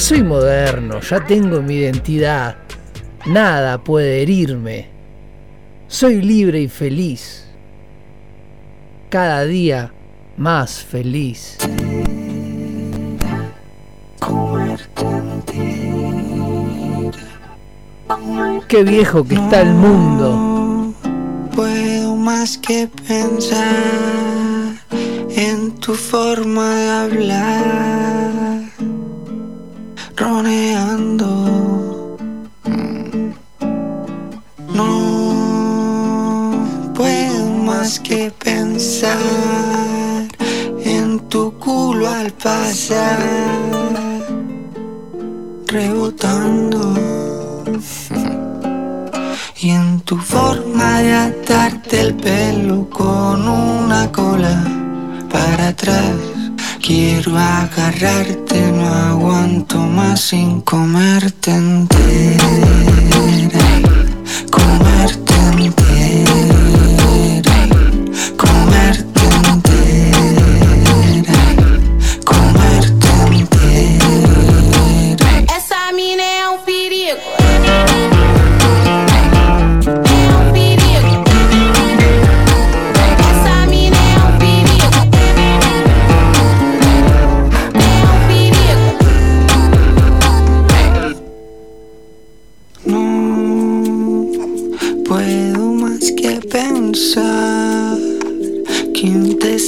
[0.00, 2.56] Soy moderno, ya tengo mi identidad.
[3.26, 4.88] Nada puede herirme.
[5.88, 7.44] Soy libre y feliz.
[9.10, 9.92] Cada día
[10.36, 11.58] más feliz.
[18.68, 20.94] Qué viejo que está el mundo.
[21.54, 24.76] puedo más que pensar
[25.36, 28.62] en tu forma de hablar,
[30.20, 31.28] roneando.
[34.74, 34.92] No
[36.94, 39.16] puedo más que pensar
[40.84, 43.18] en tu culo al pasar,
[45.66, 46.82] rebotando.
[49.62, 54.64] Y en tu forma de atarte el pelo con una cola
[55.30, 56.39] para atrás.
[56.82, 62.38] Quiero agarrarte, no aguanto más sin comerte entera.
[64.50, 66.69] Comerte entera.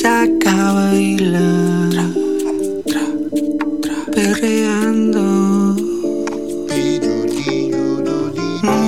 [0.03, 2.11] Saca a bailar,
[4.13, 5.23] perreando.
[8.67, 8.79] No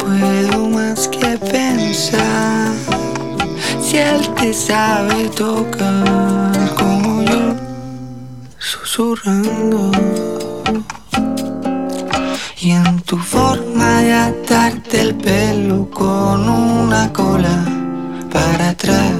[0.00, 2.74] puedo más que pensar
[3.80, 7.54] si él te sabe tocar como yo,
[8.58, 9.92] susurrando.
[12.60, 17.75] Y en tu forma de atarte el pelo con una cola
[18.36, 19.12] para atrás.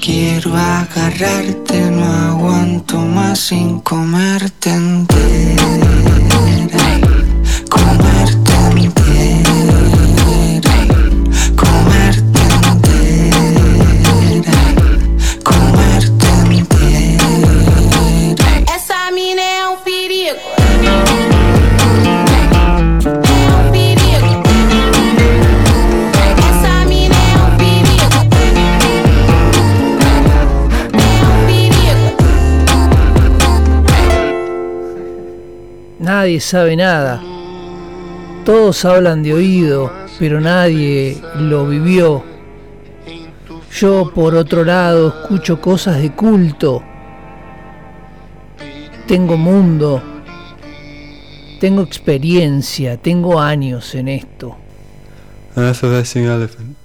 [0.00, 6.23] Quiero agarrarte, no aguanto más sin comerte entera.
[36.44, 37.22] Sabe nada.
[38.44, 42.22] Todos hablan de oído, pero nadie lo vivió.
[43.72, 46.82] Yo, por otro lado, escucho cosas de culto.
[49.08, 50.02] Tengo mundo.
[51.58, 52.98] Tengo experiencia.
[52.98, 54.56] Tengo años en esto.
[56.26, 56.83] Elephant.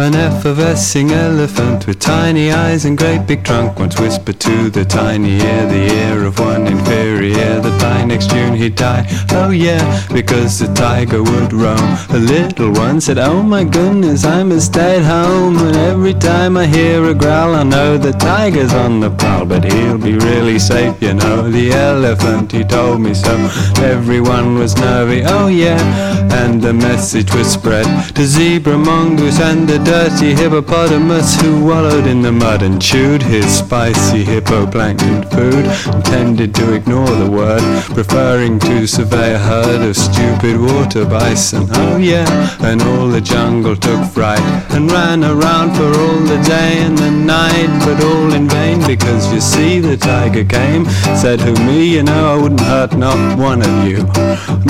[0.00, 5.40] An effervescing elephant with tiny eyes and great big trunk once whispered to the tiny
[5.40, 9.04] ear, the ear of one inferior, that by next June he'd die.
[9.32, 11.98] Oh yeah, because the tiger would roam.
[12.10, 15.58] A little one said, Oh my goodness, I must stay at home.
[15.58, 19.64] And every time I hear a growl, I know the tiger's on the prowl, but
[19.64, 21.50] he'll be really safe, you know.
[21.50, 23.34] The elephant, he told me so.
[23.82, 25.82] Everyone was nervy, oh yeah,
[26.30, 32.20] and the message was spread to zebra, mongoose, and the dirty hippopotamus who wallowed in
[32.20, 37.62] the mud and chewed his spicy hippo hippoplankton food and tended to ignore the word,
[37.94, 41.66] preferring to survey a herd of stupid water bison.
[41.70, 42.28] Oh yeah,
[42.60, 44.42] and all the jungle took fright
[44.74, 49.32] and ran around for all the day and the night, but all in vain because
[49.32, 50.84] you see the tiger came,
[51.16, 54.04] said who me, you know I wouldn't hurt not one of you.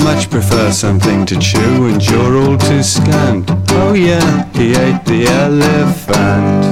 [0.01, 3.68] Much prefer something to chew and you're all too scant.
[3.81, 6.65] Oh yeah, he ate the elephant.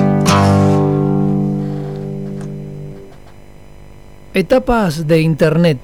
[4.33, 5.77] Etapas de Internet.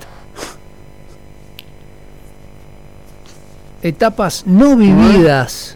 [3.82, 5.76] Etapas no vividas,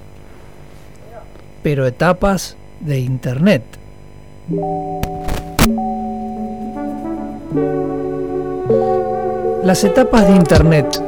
[1.64, 3.64] pero etapas de Internet.
[9.64, 11.04] Las etapas de Internet.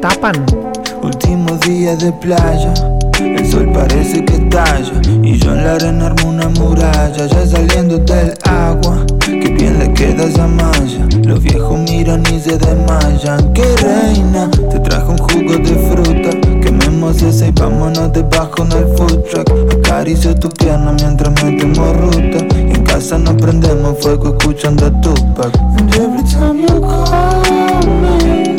[0.00, 0.71] Tapan.
[1.02, 2.72] Último día de playa,
[3.18, 4.92] el sol parece que estalla
[5.22, 9.92] y yo en la arena armo una muralla, ya saliendo del agua, que bien le
[9.94, 11.08] queda esa malla.
[11.24, 13.52] Los viejos miran y se desmayan.
[13.52, 18.86] Que reina, te trajo un jugo de fruta, quememos ese y vámonos debajo en el
[18.96, 19.50] food truck.
[19.78, 25.52] Acaricio tu pierna mientras metemos ruta y en casa nos prendemos fuego escuchando a Tupac.
[25.96, 28.52] Every time you call me,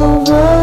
[0.00, 0.57] over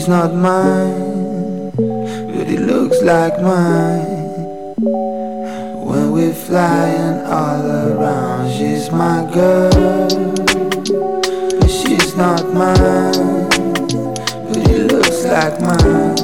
[0.00, 4.74] She's not mine, but it looks like mine.
[4.80, 10.08] When we're flying all around, she's my girl.
[11.60, 13.46] But she's not mine,
[14.48, 16.16] but it looks like mine.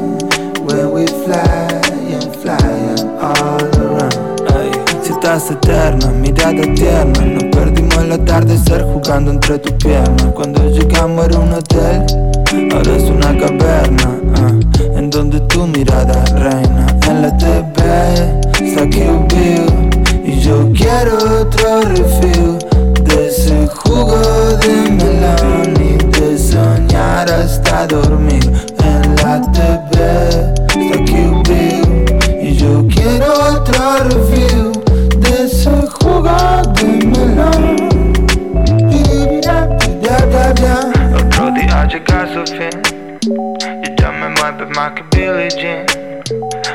[0.65, 4.41] When we're flying, flying all around.
[4.57, 4.73] Ay,
[5.03, 7.27] citas eternas, mirada tierna.
[7.27, 10.33] Nos perdimos el atardecer jugando entre tus piernas.
[10.35, 12.07] Cuando llegamos era un hotel,
[12.77, 14.21] ahora es una caverna.
[14.37, 16.87] ah, en donde tu mirada reina.
[17.09, 17.81] En la TV
[18.61, 19.27] está Kill.
[20.25, 22.59] Y yo quiero otro refill
[23.05, 24.19] de ese jugo
[24.61, 28.45] de melón y de soñar hasta dormir.
[28.85, 31.33] En la TV está Kill.
[32.43, 34.73] Y yo quiero otro refill
[35.21, 35.71] de ese
[36.01, 36.56] jugo
[41.87, 42.97] Otro día llega a su fin
[44.41, 45.87] mueve más que Billie Jean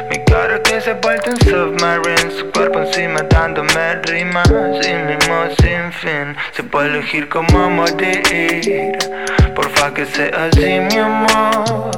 [0.09, 2.31] Mi cara que se ha vuelto un submarine.
[2.31, 4.47] Su cuerpo encima dándome rimas.
[4.49, 6.35] Y mismo sin fin.
[6.53, 8.97] Se puede elegir cómo morir.
[9.55, 11.91] Porfa que sea así mi amor.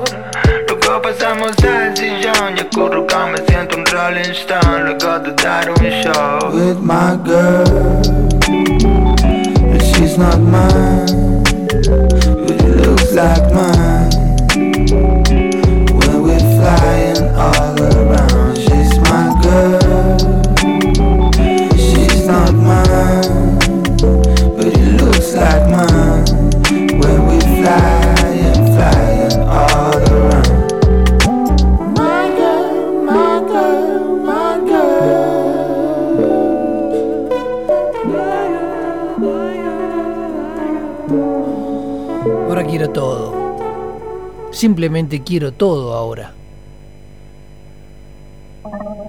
[0.68, 2.57] Luego pasamos al sillón.
[2.57, 4.84] Y acurrucado me siento un Rolling Stone.
[4.85, 6.52] Luego de dar un show.
[6.52, 8.02] With my girl.
[9.72, 11.32] But she's not mine
[13.14, 13.73] like mine
[44.54, 46.32] Simplemente quiero todo ahora.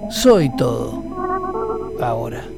[0.09, 1.03] Soy todo.
[2.01, 2.54] Ahora.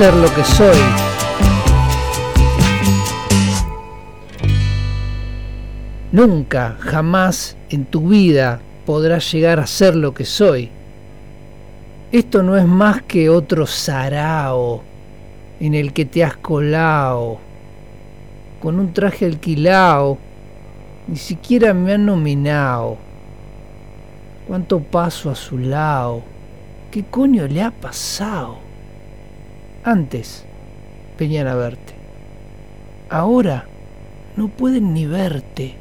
[0.00, 0.78] Ser lo que soy.
[6.10, 10.70] Nunca jamás en tu vida podrás llegar a ser lo que soy.
[12.12, 14.82] Esto no es más que otro sarao
[15.60, 17.38] en el que te has colado,
[18.62, 20.16] con un traje alquilado,
[21.08, 22.96] ni siquiera me han nominado.
[24.48, 26.22] Cuánto paso a su lado.
[26.90, 28.69] ¿Qué coño le ha pasado?
[29.82, 30.44] Antes
[31.18, 31.94] venían a verte.
[33.08, 33.64] Ahora
[34.36, 35.74] no pueden ni verte.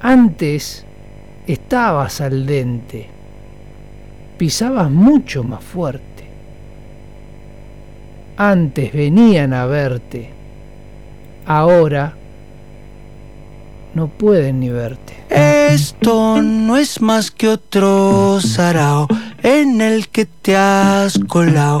[0.00, 0.84] Antes
[1.46, 3.08] estabas al dente.
[4.38, 6.24] Pisabas mucho más fuerte.
[8.36, 10.30] Antes venían a verte.
[11.44, 12.14] Ahora
[13.94, 15.14] no pueden ni verte.
[15.28, 19.08] Esto no es más que otro sarao
[19.42, 21.80] en el que te has colado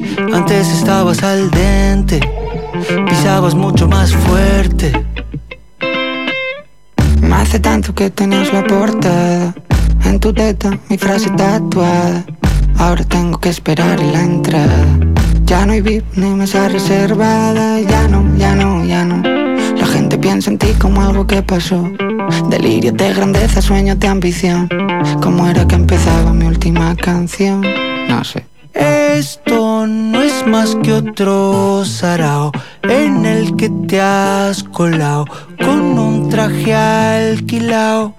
[0.33, 2.19] Antes estabas al dente,
[3.07, 4.91] pisabas mucho más fuerte.
[7.21, 9.53] Me hace tanto que tenías la portada
[10.05, 12.25] En tu teta, mi frase tatuada.
[12.77, 14.85] Ahora tengo que esperar en la entrada.
[15.45, 17.79] Ya no hay VIP ni mesa reservada.
[17.79, 19.21] Ya no, ya no, ya no.
[19.77, 21.89] La gente piensa en ti como algo que pasó.
[22.49, 24.67] Delirio de grandeza, sueños de ambición.
[25.21, 27.61] ¿Cómo era que empezaba mi última canción?
[28.09, 32.51] No sé Esto no es más que otro sarao
[32.83, 35.25] en el que te has colado
[35.63, 38.15] con un traje alquilado.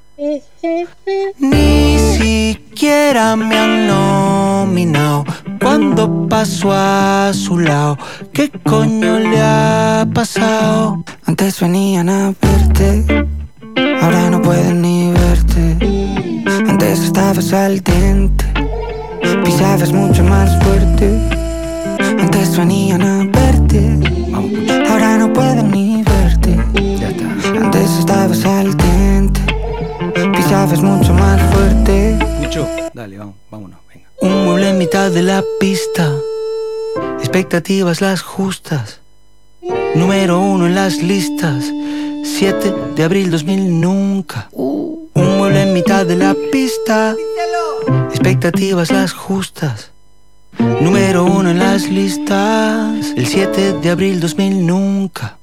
[1.38, 5.24] Ni siquiera me han nominado
[5.60, 7.98] cuando paso a su lado.
[8.32, 11.04] ¿Qué coño le ha pasado?
[11.26, 13.26] Antes venían a verte,
[14.00, 15.76] ahora no pueden ni verte.
[16.68, 18.44] Antes estabas al dente,
[19.44, 21.18] pisabas mucho más fuerte.
[22.20, 23.98] Antes venían a verte,
[24.88, 26.58] ahora no pueden ni verte.
[27.60, 29.40] Antes estabas al dente,
[30.36, 32.18] pisabas mucho más fuerte.
[32.40, 32.68] Mucho.
[32.94, 34.08] Dale, vamos, vámonos, venga.
[34.20, 36.12] Un mueble en mitad de la pista,
[37.18, 39.00] expectativas las justas.
[39.94, 41.70] Número uno en las listas,
[42.24, 44.48] 7 de abril 2000 nunca.
[45.14, 47.14] Un mueble en mitad de la pista,
[48.10, 49.92] expectativas las justas.
[50.58, 55.38] Número uno en las listas, el 7 de abril 2000 nunca.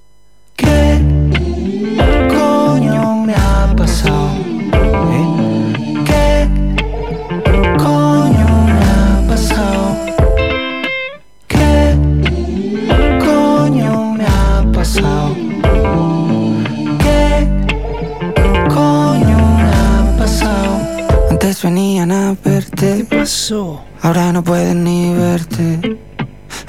[21.61, 23.83] Venían a verte, ¿Qué pasó?
[24.01, 25.97] ahora no pueden ni verte.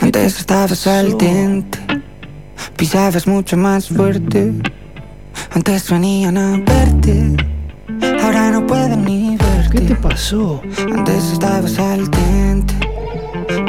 [0.01, 1.79] Antes estabas al dente,
[2.77, 4.53] pisabas mucho más fuerte.
[5.53, 7.37] Antes venían a verte,
[8.23, 9.37] ahora no pueden ni
[9.71, 9.95] ¿Qué te verte.
[9.97, 10.61] pasó?
[10.93, 12.75] Antes estabas al dente,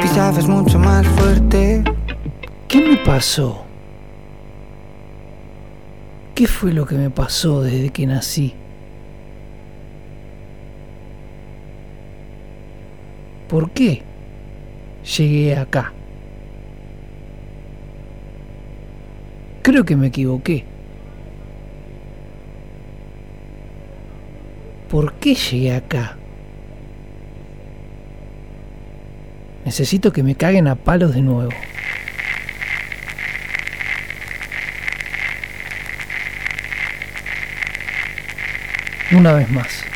[0.02, 1.84] pisabas mucho más fuerte.
[2.66, 3.64] ¿Qué me pasó?
[6.34, 8.54] ¿Qué fue lo que me pasó desde que nací?
[13.52, 14.00] ¿Por qué
[15.18, 15.92] llegué acá?
[19.60, 20.64] Creo que me equivoqué.
[24.88, 26.16] ¿Por qué llegué acá?
[29.66, 31.52] Necesito que me caguen a palos de nuevo.
[39.12, 39.91] Una vez más.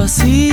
[0.00, 0.49] assim.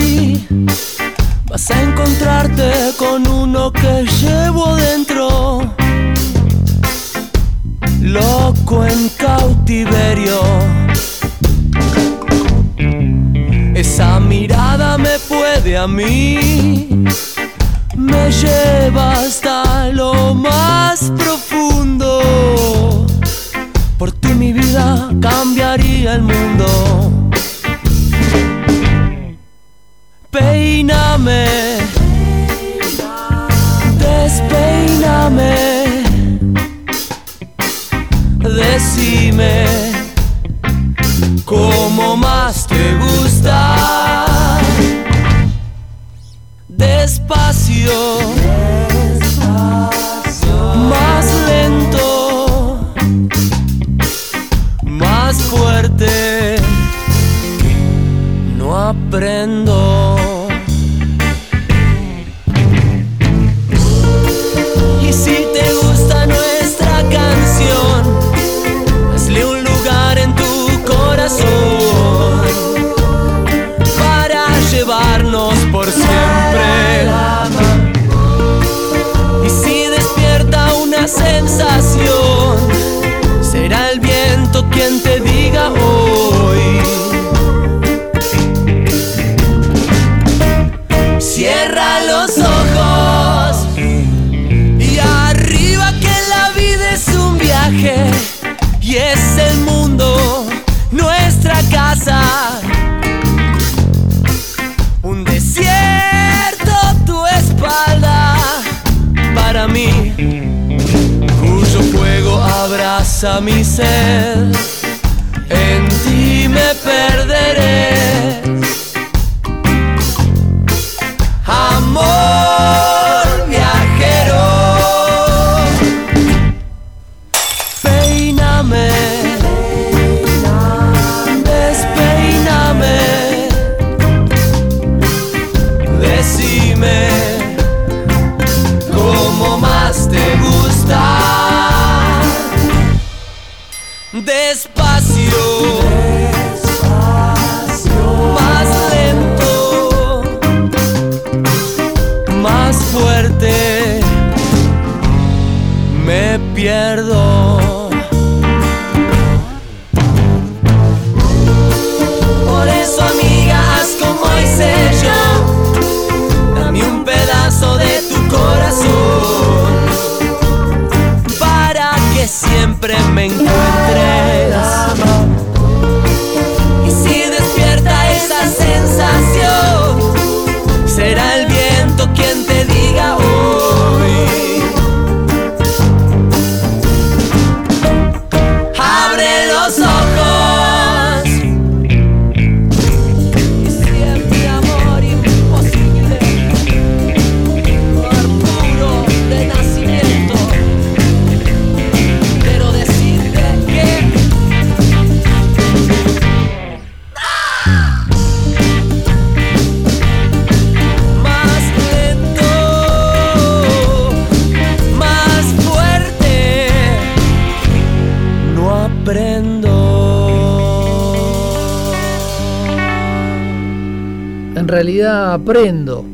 [224.88, 226.06] realidad aprendo.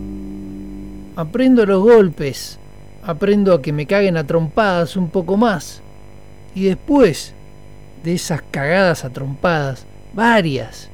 [1.15, 2.57] Aprendo los golpes,
[3.03, 5.83] aprendo a que me caguen a trompadas un poco más.
[6.55, 7.35] Y después
[8.03, 9.85] de esas cagadas a trompadas,
[10.15, 10.89] varias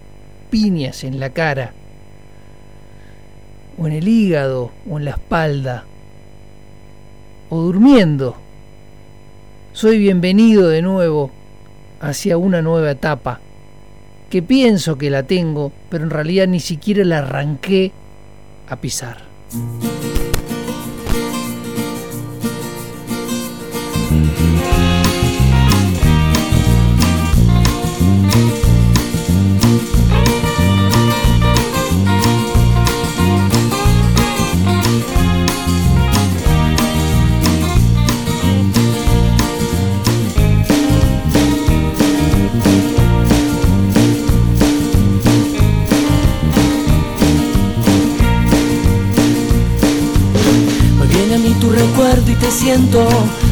[0.49, 1.71] piñas en la cara,
[3.77, 5.85] o en el hígado, o en la espalda,
[7.49, 8.35] o durmiendo,
[9.71, 11.31] soy bienvenido de nuevo
[12.01, 13.39] hacia una nueva etapa
[14.29, 17.91] que pienso que la tengo, pero en realidad ni siquiera la arranqué
[18.67, 19.17] a pisar.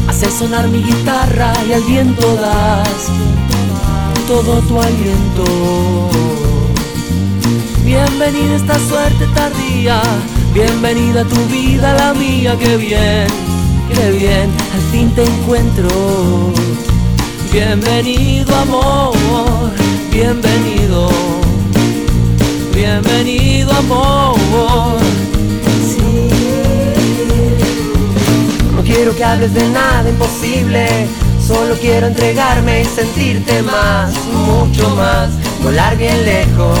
[0.08, 3.08] Hace sonar mi guitarra y al viento das
[4.26, 5.44] todo tu aliento.
[7.84, 10.00] Bienvenida esta suerte tardía,
[10.54, 13.26] bienvenida tu vida, la mía, qué bien,
[13.94, 15.88] qué bien, al fin te encuentro.
[17.52, 19.72] Bienvenido amor,
[20.10, 21.10] bienvenido,
[22.74, 25.07] bienvenido amor.
[28.88, 30.88] Quiero que hables de nada imposible,
[31.46, 35.28] solo quiero entregarme y sentirte más, mucho más,
[35.62, 36.78] volar bien lejos.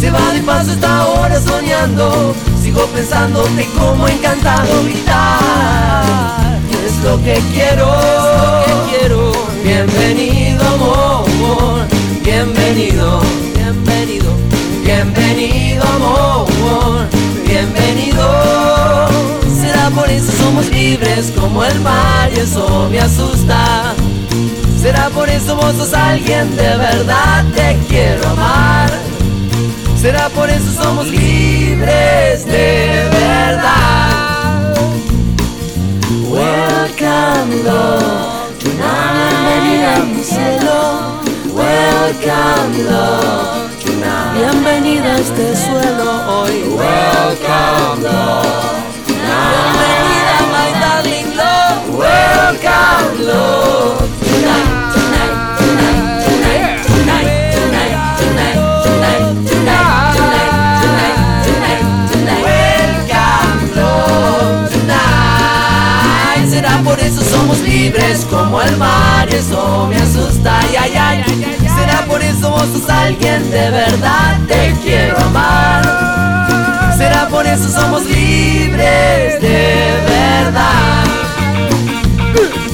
[0.00, 6.58] Se va de paso esta hora soñando, sigo pensándote como encantado gritar.
[6.84, 9.32] Es lo que quiero, es lo que quiero.
[9.62, 11.86] Bienvenido amor,
[12.24, 13.20] bienvenido,
[13.54, 14.32] bienvenido,
[14.84, 17.19] bienvenido amor.
[20.18, 23.94] Somos libres como el mar y eso me asusta.
[24.82, 28.90] Será por eso vos sos alguien de verdad, te quiero amar.
[30.00, 34.74] Será por eso somos libres de verdad.
[36.28, 37.62] Welcome
[39.84, 41.20] a mi cielo.
[41.54, 43.70] Welcome Lord,
[44.34, 46.70] bienvenida a este suelo hoy.
[68.30, 71.24] Como el mar y eso me asusta, ay, ay, ay.
[71.78, 76.94] Será por eso vos sos alguien de verdad, te quiero amar.
[76.96, 81.09] Será por eso somos libres de verdad.
[82.32, 82.69] Good.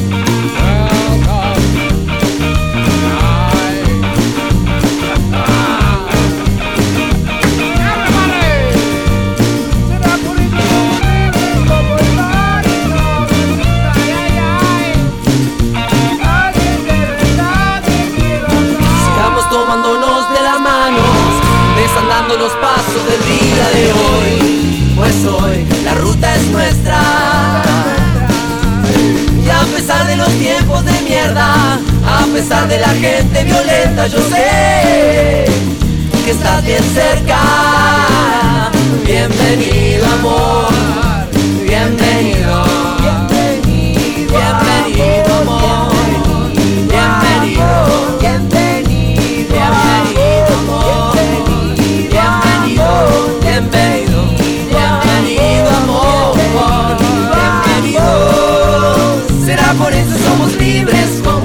[30.17, 35.45] Los tiempos de mierda, a pesar de la gente violenta, yo sé
[36.25, 37.39] que estás bien cerca.
[39.05, 40.69] Bienvenido amor.
[41.67, 42.96] Bienvenido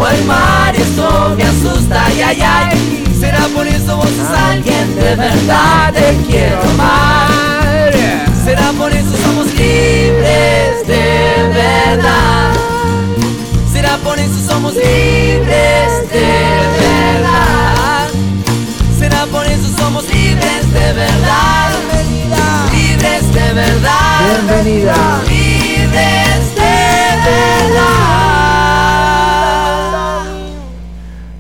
[0.02, 3.04] como el mar, eso me asusta, ay, ay, ay.
[3.20, 7.94] Será por eso vos sos alguien de verdad, te quiero amar.
[8.44, 12.52] Será por eso somos libres de verdad.
[13.72, 16.30] Será por eso somos libres de
[16.82, 18.08] verdad.
[18.98, 21.70] Será por eso somos libres de verdad.
[22.72, 24.48] Libres de verdad.
[24.48, 25.41] Bienvenida.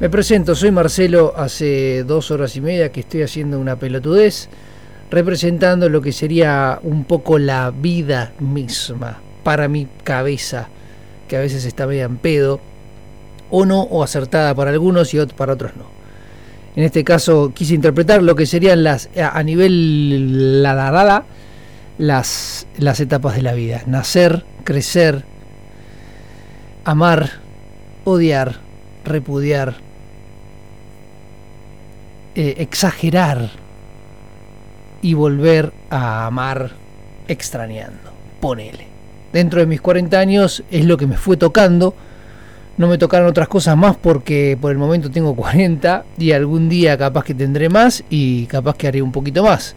[0.02, 4.50] Me presento, soy Marcelo, hace dos horas y media que estoy haciendo una pelotudez,
[5.12, 10.70] representando lo que sería un poco la vida misma para mi cabeza,
[11.28, 12.60] que a veces está media en pedo,
[13.52, 15.86] o no, o acertada para algunos y para otros no.
[16.76, 21.26] En este caso quise interpretar lo que serían las a nivel la,
[22.00, 23.84] las, las etapas de la vida.
[23.86, 25.26] Nacer, crecer,
[26.86, 27.30] amar,
[28.04, 28.56] odiar,
[29.06, 29.91] repudiar,
[32.36, 33.50] eh, exagerar
[35.02, 36.72] y volver a amar
[37.28, 38.12] extrañando.
[38.40, 38.88] Ponele.
[39.34, 41.94] Dentro de mis 40 años es lo que me fue tocando.
[42.78, 46.98] No me tocaron otras cosas más porque por el momento tengo 40 y algún día
[46.98, 49.76] capaz que tendré más y capaz que haré un poquito más.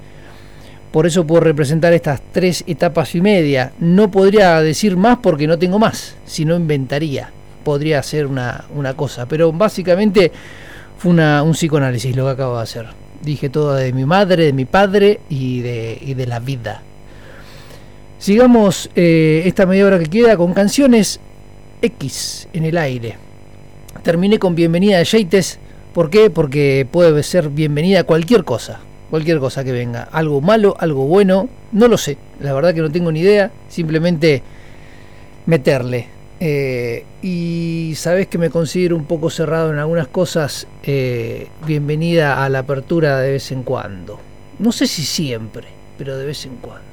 [0.92, 3.72] Por eso puedo representar estas tres etapas y media.
[3.80, 7.30] No podría decir más porque no tengo más, si no inventaría.
[7.64, 10.30] Podría hacer una, una cosa, pero básicamente
[10.98, 12.86] fue una- un psicoanálisis lo que acabo de hacer.
[13.22, 16.82] Dije todo de mi madre, de mi padre y de, y de la vida.
[18.18, 21.20] Sigamos eh, esta media hora que queda con canciones
[21.82, 23.16] X en el aire.
[24.02, 25.58] Terminé con Bienvenida de Yeites.
[25.92, 26.30] ¿Por qué?
[26.30, 28.80] Porque puede ser bienvenida cualquier cosa.
[29.10, 30.08] Cualquier cosa que venga.
[30.10, 31.48] Algo malo, algo bueno.
[31.72, 32.16] No lo sé.
[32.40, 34.42] La verdad que no tengo ni idea, simplemente
[35.46, 36.08] meterle.
[36.46, 40.66] Eh, y sabes que me considero un poco cerrado en algunas cosas.
[40.82, 44.20] eh, bienvenida a la apertura de vez en cuando.
[44.58, 45.64] No sé si siempre,
[45.96, 46.84] pero de vez en cuando.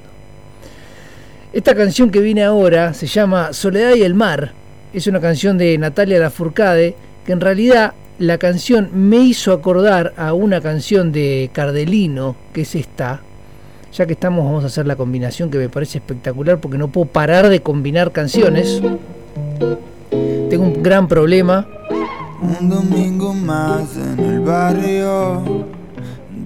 [1.51, 4.53] Esta canción que viene ahora se llama Soledad y el Mar.
[4.93, 10.31] Es una canción de Natalia Lafourcade que en realidad la canción me hizo acordar a
[10.31, 13.19] una canción de Cardelino, que es esta.
[13.91, 17.07] Ya que estamos, vamos a hacer la combinación que me parece espectacular porque no puedo
[17.07, 18.81] parar de combinar canciones.
[20.49, 21.67] Tengo un gran problema.
[22.41, 25.67] Un domingo más en el barrio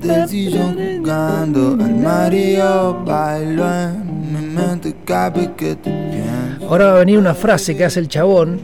[0.01, 6.91] Del sillón jugando al Mario Bailo en mi mente cabe que te pienso Ahora va
[6.97, 8.59] a venir una frase que hace el chabón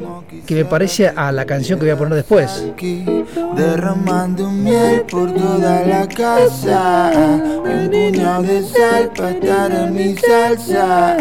[0.46, 2.66] que me parece a la canción que voy a poner después.
[2.74, 3.06] aquí
[3.56, 7.12] Derramando miel por toda la casa
[7.64, 11.18] Un puñado de sal para estar en mi salsa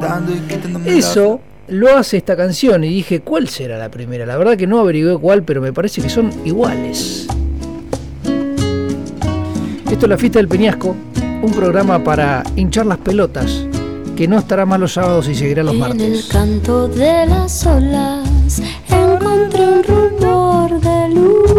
[0.00, 1.40] Dando y quitándome la Eso
[1.70, 4.26] lo hace esta canción y dije, ¿cuál será la primera?
[4.26, 7.26] La verdad que no averigué cuál, pero me parece que son iguales.
[9.90, 10.94] Esto es la fiesta del Peñasco,
[11.42, 13.64] un programa para hinchar las pelotas,
[14.16, 16.26] que no estará más los sábados y seguirá los En el martes.
[16.26, 21.50] canto de las olas encontré un rumor de luz.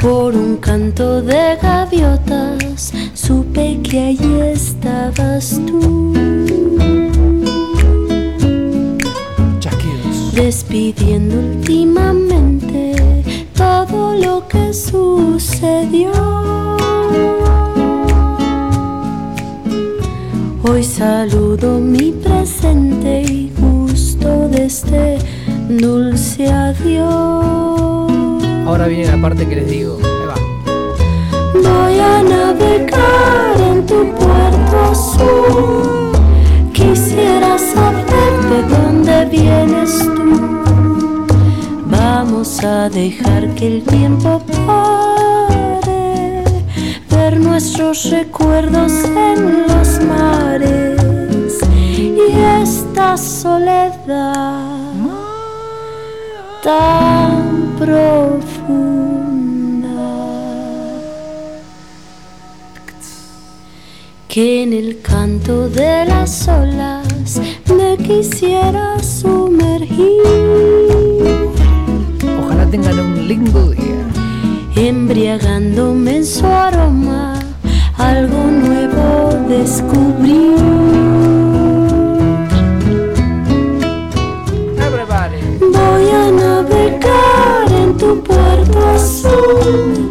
[0.00, 2.92] Por un canto de gaviotas
[3.26, 6.12] supe que allí estabas tú.
[10.34, 12.96] Despidiendo últimamente
[13.54, 16.10] todo lo que sucedió.
[20.64, 25.18] Hoy saludo mi presente y gusto de este
[25.68, 28.10] dulce adiós.
[28.66, 29.98] Ahora viene la parte que les digo.
[32.10, 36.12] A navegar en tu puerto azul.
[36.72, 40.30] Quisiera saber de dónde vienes tú.
[41.86, 46.44] Vamos a dejar que el tiempo pare,
[47.10, 51.58] ver nuestros recuerdos en los mares
[51.98, 52.14] y
[52.62, 54.62] esta soledad
[56.62, 59.01] tan profunda.
[64.32, 67.38] Que en el canto de las olas
[67.76, 70.22] me quisiera sumergir,
[72.40, 74.08] Ojalá tengan un lindo día.
[74.74, 77.40] embriagándome en su aroma,
[77.98, 80.56] algo nuevo descubrir.
[85.60, 90.01] Voy a navegar en tu puerto azul.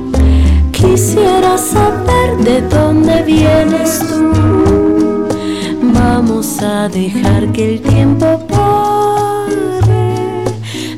[1.01, 5.27] Quisiera saber de dónde vienes tú.
[5.95, 10.45] Vamos a dejar que el tiempo pare,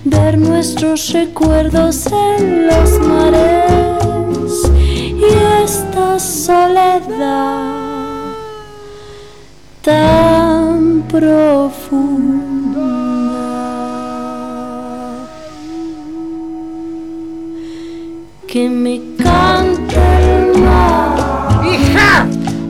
[0.03, 7.71] ver nuestros recuerdos en los mares y esta soledad
[9.81, 12.43] tan profunda.
[18.45, 19.13] que me.
[19.23, 19.72] ¡Hija!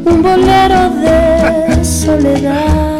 [0.05, 2.99] Un bolero de soledad.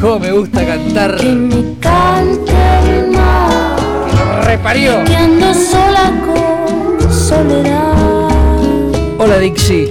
[0.00, 1.16] Cómo me gusta cantar.
[1.16, 2.52] Que me cante
[2.86, 3.76] el mar.
[4.44, 5.04] Reparió.
[5.04, 8.28] Que ando sola con soledad.
[9.18, 9.88] Hola Dixie.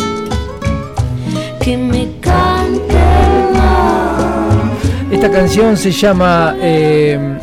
[1.62, 4.72] Que me cante el mar.
[5.12, 7.38] Esta canción se llama eh,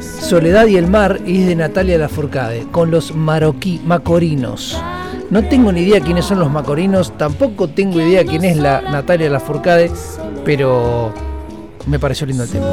[0.00, 4.80] Soledad y el mar y es de Natalia Lafourcade con los maroquí, macorinos.
[5.32, 9.30] No tengo ni idea quiénes son los macorinos, tampoco tengo idea quién es la Natalia
[9.30, 9.90] Lafourcade,
[10.44, 11.10] pero
[11.86, 12.66] me pareció lindo el tema.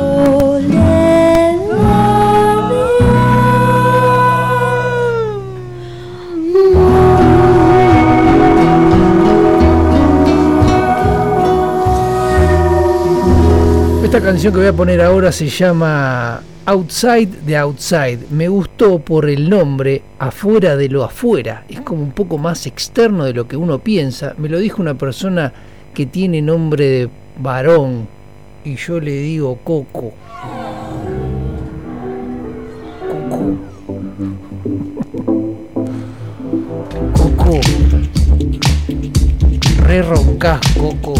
[14.03, 18.19] Esta canción que voy a poner ahora se llama Outside de Outside.
[18.29, 21.63] Me gustó por el nombre afuera de lo afuera.
[21.67, 24.35] Es como un poco más externo de lo que uno piensa.
[24.37, 25.51] Me lo dijo una persona
[25.93, 28.07] que tiene nombre de varón
[28.63, 30.13] y yo le digo Coco.
[33.07, 33.57] Coco.
[37.15, 37.61] Coco.
[39.85, 41.13] Re roncás, Coco.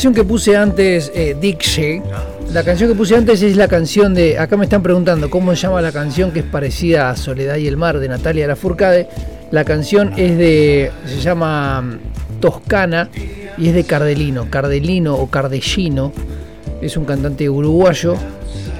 [0.00, 2.02] Canción que puse antes, eh, Dixie,
[2.54, 4.38] la canción que puse antes es la canción de.
[4.38, 7.68] Acá me están preguntando cómo se llama la canción que es parecida a Soledad y
[7.68, 9.10] el Mar de Natalia Lafourcade.
[9.50, 10.90] La canción es de.
[11.04, 13.10] se llama mm, Toscana
[13.58, 14.46] y es de Cardelino.
[14.48, 16.14] Cardelino o Cardellino
[16.80, 18.14] es un cantante uruguayo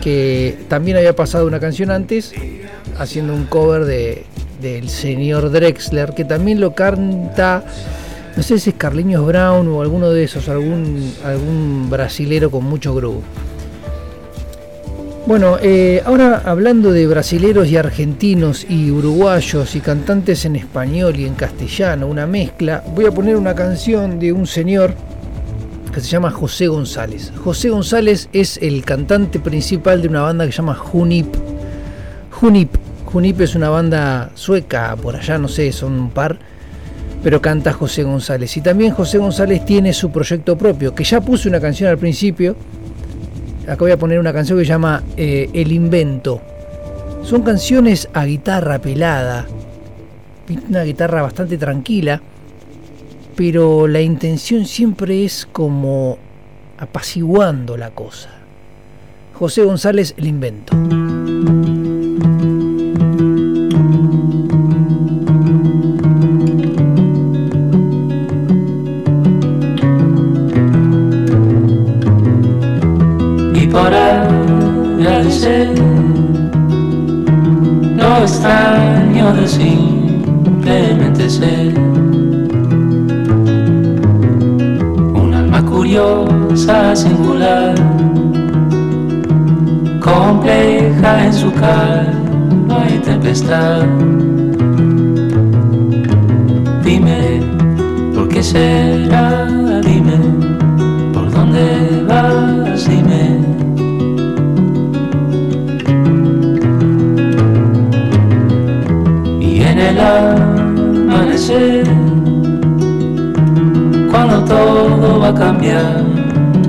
[0.00, 2.32] que también había pasado una canción antes
[2.98, 4.24] haciendo un cover de
[4.60, 7.64] del señor Drexler que también lo canta
[8.40, 12.94] no sé si es Carliños Brown o alguno de esos, algún, algún brasilero con mucho
[12.94, 13.20] groove.
[15.26, 21.26] Bueno, eh, ahora hablando de brasileros y argentinos y uruguayos y cantantes en español y
[21.26, 24.94] en castellano, una mezcla, voy a poner una canción de un señor
[25.92, 27.34] que se llama José González.
[27.44, 31.36] José González es el cantante principal de una banda que se llama Junip.
[32.30, 36.38] Junip, Junip es una banda sueca, por allá no sé, son un par,
[37.22, 38.56] pero canta José González.
[38.56, 42.56] Y también José González tiene su proyecto propio, que ya puse una canción al principio.
[43.64, 46.40] Acá voy a poner una canción que se llama eh, El Invento.
[47.22, 49.46] Son canciones a guitarra pelada,
[50.68, 52.20] una guitarra bastante tranquila,
[53.36, 56.18] pero la intención siempre es como
[56.78, 58.30] apaciguando la cosa.
[59.34, 60.99] José González, El Invento.
[79.46, 81.78] Simplemente ser
[85.14, 87.74] un alma curiosa, singular,
[90.00, 93.82] compleja en su calma y tempestad.
[96.84, 97.40] Dime,
[98.14, 99.29] ¿por qué será?
[110.00, 111.84] Amanecer,
[114.10, 116.04] cuando todo va a cambiar,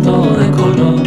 [0.03, 1.01] todo de color,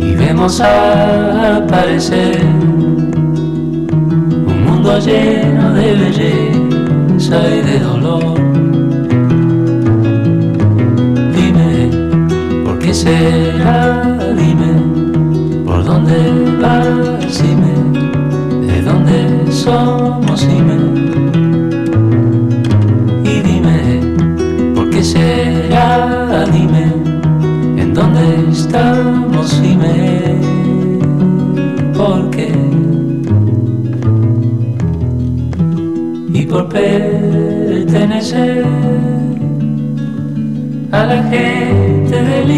[0.00, 2.40] y vemos aparecer
[4.46, 8.34] un mundo lleno de belleza y de dolor.
[11.34, 11.90] Dime,
[12.64, 14.18] ¿por qué será?
[14.36, 14.72] Dime,
[15.64, 16.16] ¿por dónde
[16.60, 16.86] vas?
[17.42, 17.89] Dime, ¿de dónde
[19.70, 20.42] somos?
[23.24, 23.78] Y dime,
[24.74, 26.44] ¿por qué será?
[26.46, 26.84] Dime,
[27.80, 29.62] ¿en dónde estamos?
[29.62, 30.38] Dime,
[31.96, 32.50] ¿por qué?
[36.32, 38.64] y por pertenecer
[40.92, 42.48] a la gente del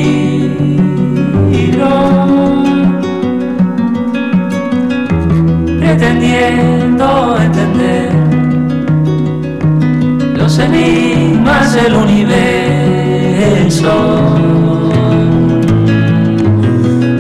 [1.59, 1.89] libro,
[6.03, 8.11] pretendiendo entender
[10.37, 12.35] los enigmas del universo.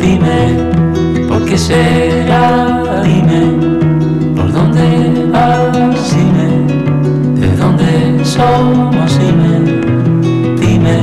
[0.00, 2.82] Dime, ¿por qué será?
[3.04, 3.52] Dime,
[4.34, 6.16] ¿por dónde vas?
[6.16, 6.48] Dime,
[7.40, 9.16] ¿de dónde somos?
[9.20, 9.60] Dime,
[10.58, 10.96] dime,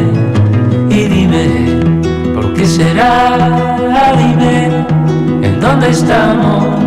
[0.90, 1.46] y dime,
[2.36, 3.78] ¿por qué será?
[4.18, 4.84] Dime,
[5.48, 6.79] ¿en dónde estamos?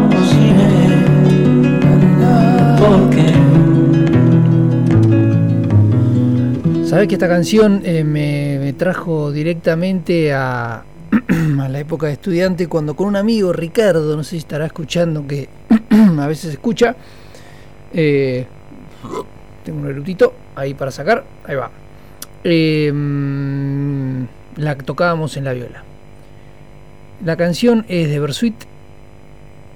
[6.93, 13.07] Sabes que esta canción eh, me, trajo directamente a, la época de estudiante cuando con
[13.07, 15.49] un amigo, Ricardo, no sé si estará escuchando, que
[16.21, 16.95] a veces escucha,
[17.95, 18.45] eh,
[19.65, 21.71] tengo un erutito ahí para sacar, ahí va.
[22.45, 22.93] Eh,
[24.57, 25.85] la tocábamos en la viola.
[27.25, 28.65] La canción es de Bersuit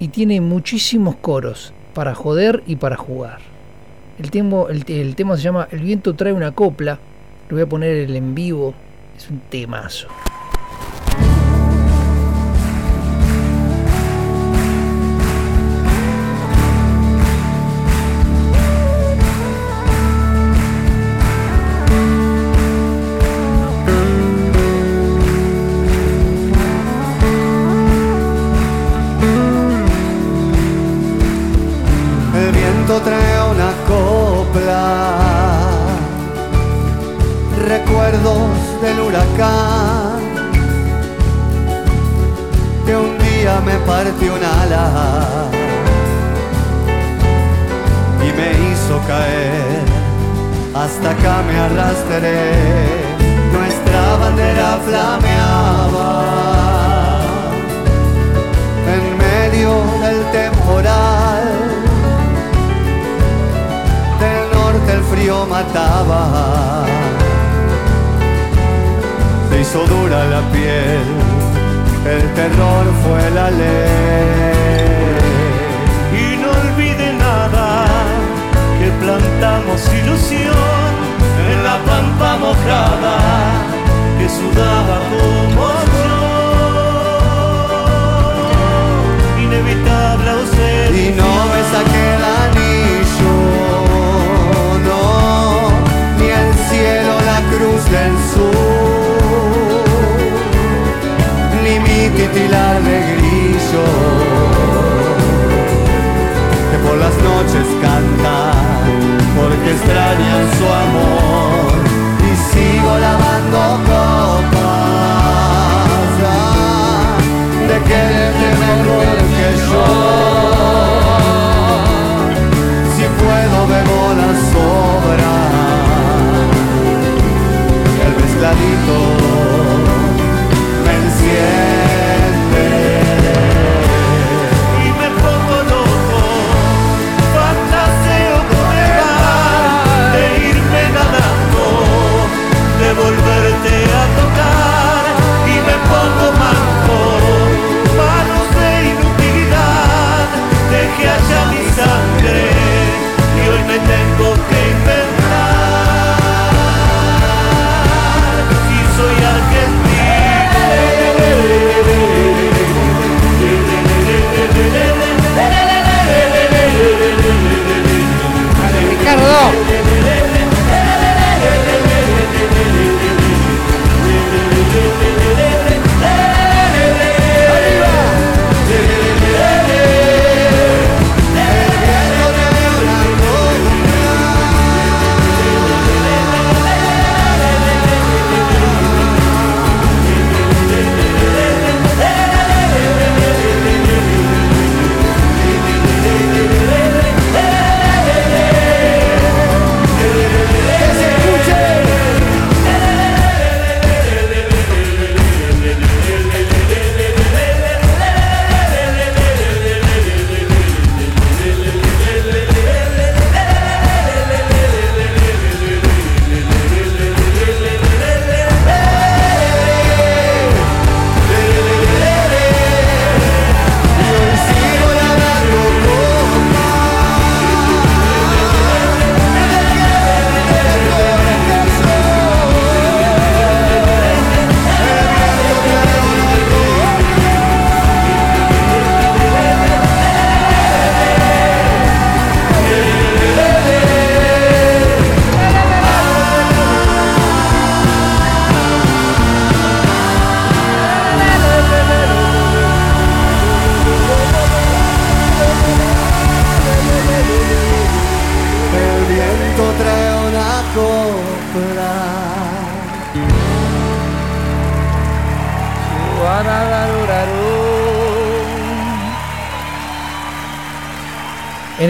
[0.01, 3.56] y tiene muchísimos coros para joder y para jugar.
[4.19, 6.99] El, el tema se llama El viento trae una copla.
[7.49, 8.75] Lo voy a poner el en vivo.
[9.17, 10.09] Es un temazo.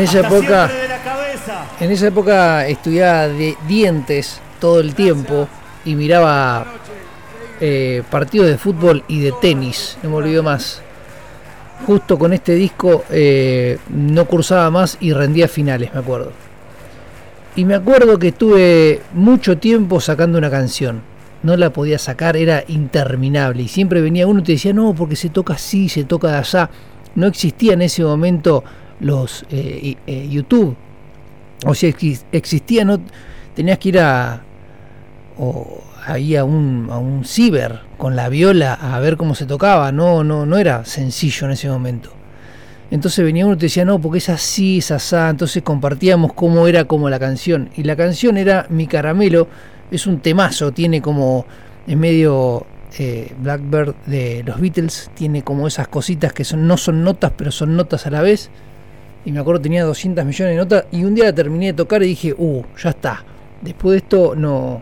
[0.06, 0.70] Esa época,
[1.80, 5.48] en esa época estudiaba de dientes todo el tiempo
[5.84, 6.64] y miraba
[7.60, 10.80] eh, partidos de fútbol y de tenis, no me olvido más.
[11.86, 16.32] Justo con este disco eh, no cursaba más y rendía finales, me acuerdo.
[17.56, 21.02] Y me acuerdo que estuve mucho tiempo sacando una canción.
[21.42, 23.62] No la podía sacar, era interminable.
[23.62, 26.38] Y siempre venía uno y te decía, no, porque se toca así, se toca de
[26.38, 26.70] allá.
[27.14, 28.64] No existía en ese momento
[29.00, 30.76] los eh, eh, YouTube.
[31.64, 33.00] O si exis- existía, no
[33.54, 34.42] tenías que ir a,
[35.38, 39.90] o a un, a un ciber con la viola a ver cómo se tocaba.
[39.92, 42.10] No, no, no era sencillo en ese momento.
[42.90, 45.28] Entonces venía uno y te decía, no, porque es así, es asá.
[45.30, 47.70] Entonces compartíamos cómo era como la canción.
[47.76, 49.48] Y la canción era Mi Caramelo.
[49.90, 51.46] Es un temazo, tiene como
[51.86, 52.66] en medio
[52.98, 55.10] eh, Blackbird de los Beatles.
[55.14, 58.50] Tiene como esas cositas que son, no son notas, pero son notas a la vez.
[59.26, 60.84] Y me acuerdo tenía 200 millones de notas.
[60.92, 63.24] Y un día la terminé de tocar y dije, uh, ya está.
[63.60, 64.80] Después de esto, no.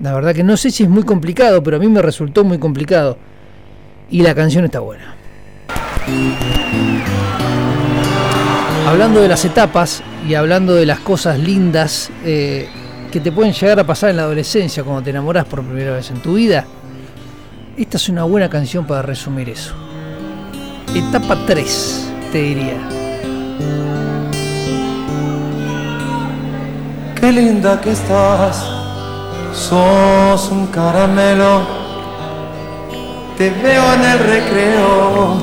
[0.00, 2.58] La verdad que no sé si es muy complicado, pero a mí me resultó muy
[2.58, 3.16] complicado.
[4.10, 5.14] Y la canción está buena.
[8.88, 12.68] Hablando de las etapas y hablando de las cosas lindas eh,
[13.12, 16.10] que te pueden llegar a pasar en la adolescencia cuando te enamoras por primera vez
[16.10, 16.66] en tu vida,
[17.76, 19.74] esta es una buena canción para resumir eso.
[20.96, 23.07] Etapa 3, te diría.
[27.20, 28.64] Qué linda que estás,
[29.52, 31.62] sos un caramelo.
[33.36, 35.36] Te veo en el recreo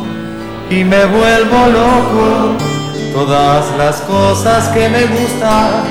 [0.69, 2.58] y me vuelvo loco.
[3.14, 5.84] Todas las cosas que me gustan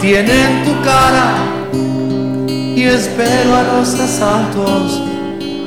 [0.00, 1.34] tienen tu cara
[2.76, 5.02] y espero a los asaltos.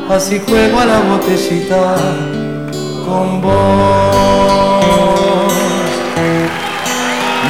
[0.09, 1.95] Así juego a la botellita
[3.05, 4.70] con vos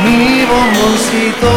[0.03, 1.51] mi bomboncito.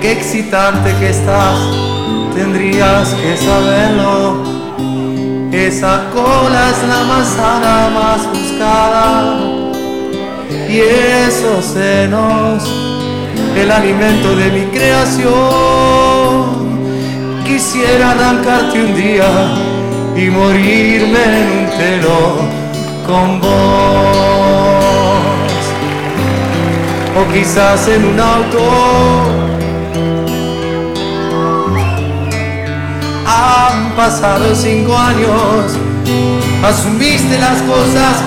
[0.00, 1.58] Qué excitante que estás,
[2.34, 4.42] tendrías que saberlo.
[5.52, 9.38] Esa cola es la manzana más buscada.
[10.68, 12.64] Y esos senos,
[13.56, 15.34] el alimento de mi creación.
[17.46, 19.30] Quisiera arrancarte un día
[20.16, 22.63] y morirme en un telón
[23.06, 23.50] con vos.
[27.16, 28.58] O quizás en un auto.
[33.26, 35.78] Han pasado cinco años.
[36.62, 38.22] Asumiste las cosas.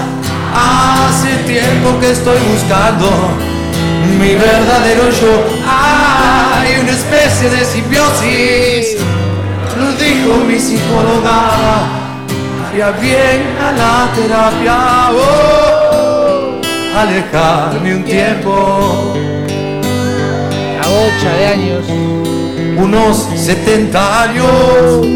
[0.54, 3.10] Hace tiempo que estoy buscando
[4.20, 5.46] mi verdadero yo.
[5.68, 8.98] Hay una especie de simbiosis
[9.78, 12.07] lo dijo mi psicóloga
[12.82, 15.10] haría bien a la terapia.
[15.12, 16.62] Oh,
[16.96, 19.14] alejarme un tiempo.
[20.80, 21.86] La bocha de años.
[22.78, 25.08] unos 70 años.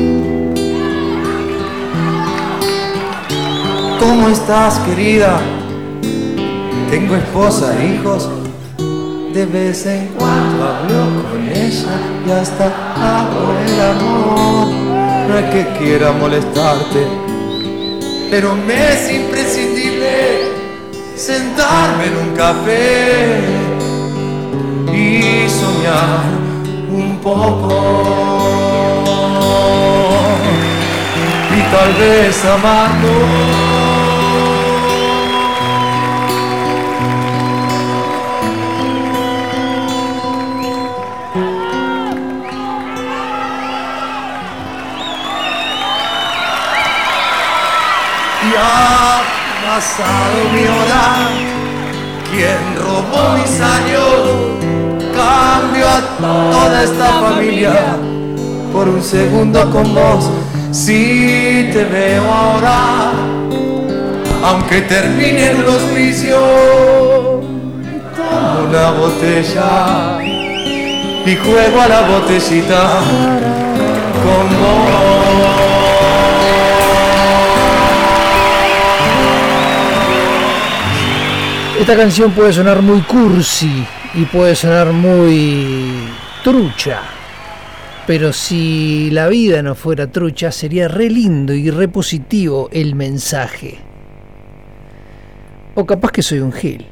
[4.00, 5.40] ¿Cómo estás querida?
[6.90, 8.30] Tengo esposa e hijos.
[9.34, 11.96] De vez en cuando hablo con ella
[12.28, 14.68] Y hasta hago el amor.
[15.30, 17.21] No es que quiera molestarte
[18.32, 20.52] Pero me es imprescindible
[21.16, 23.42] Sentarme en un café
[24.92, 26.24] Y soñar
[26.90, 28.32] un poco
[31.54, 33.81] y tal vez amando.
[48.52, 49.22] Y ha
[49.66, 51.30] pasado mi hora,
[52.30, 54.12] quien robó mis años,
[55.16, 57.96] cambio a toda esta familia
[58.74, 60.30] por un segundo con vos.
[60.72, 63.12] Si te veo ahora,
[64.44, 66.40] aunque termine el hospicio,
[68.18, 70.20] tomo una botella
[71.26, 73.00] y juego a la botellita
[74.24, 75.81] con vos.
[81.82, 86.04] Esta canción puede sonar muy cursi y puede sonar muy
[86.44, 87.00] trucha.
[88.06, 93.80] Pero si la vida no fuera trucha, sería re lindo y re positivo el mensaje.
[95.74, 96.86] O capaz que soy un gil.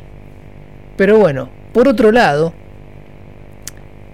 [0.98, 2.52] Pero bueno, por otro lado,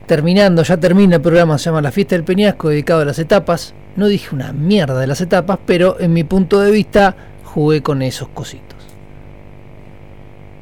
[0.08, 3.74] terminando, ya termina el programa, se llama La Fiesta del Peñasco, dedicado a las etapas.
[3.96, 8.02] No dije una mierda de las etapas, pero en mi punto de vista jugué con
[8.02, 8.75] esos cositos.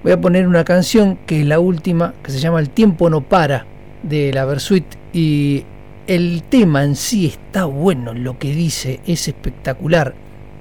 [0.03, 3.21] Voy a poner una canción que es la última, que se llama El tiempo no
[3.21, 3.65] para,
[4.03, 4.83] de la Versuit,
[5.13, 5.63] y
[6.07, 10.13] el tema en sí está bueno, lo que dice es espectacular,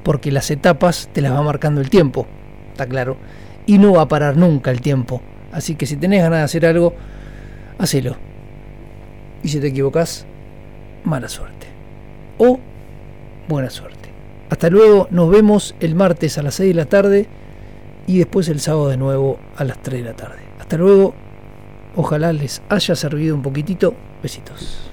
[0.04, 2.24] porque las etapas te las va marcando el tiempo,
[2.70, 3.16] está claro,
[3.66, 5.20] y no va a parar nunca el tiempo.
[5.50, 6.94] Así que si tenés ganas de hacer algo,
[7.78, 8.14] hacelo.
[9.42, 10.24] Y si te equivocas,
[11.02, 11.66] mala suerte.
[12.38, 12.60] O
[13.48, 14.08] buena suerte.
[14.50, 17.28] Hasta luego, nos vemos el martes a las 6 de la tarde
[18.06, 20.40] y después el sábado de nuevo a las 3 de la tarde.
[20.58, 21.14] Hasta luego,
[21.96, 23.94] ojalá les haya servido un poquitito.
[24.22, 24.91] Besitos.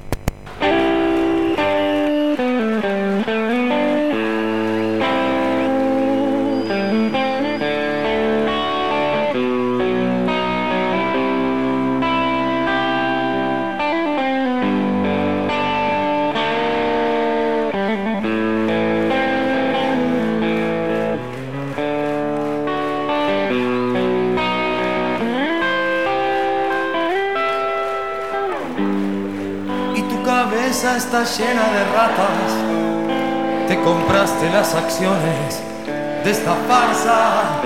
[31.37, 32.51] Llena de ratas.
[33.67, 35.61] Te compraste las acciones
[36.23, 37.61] de esta farsa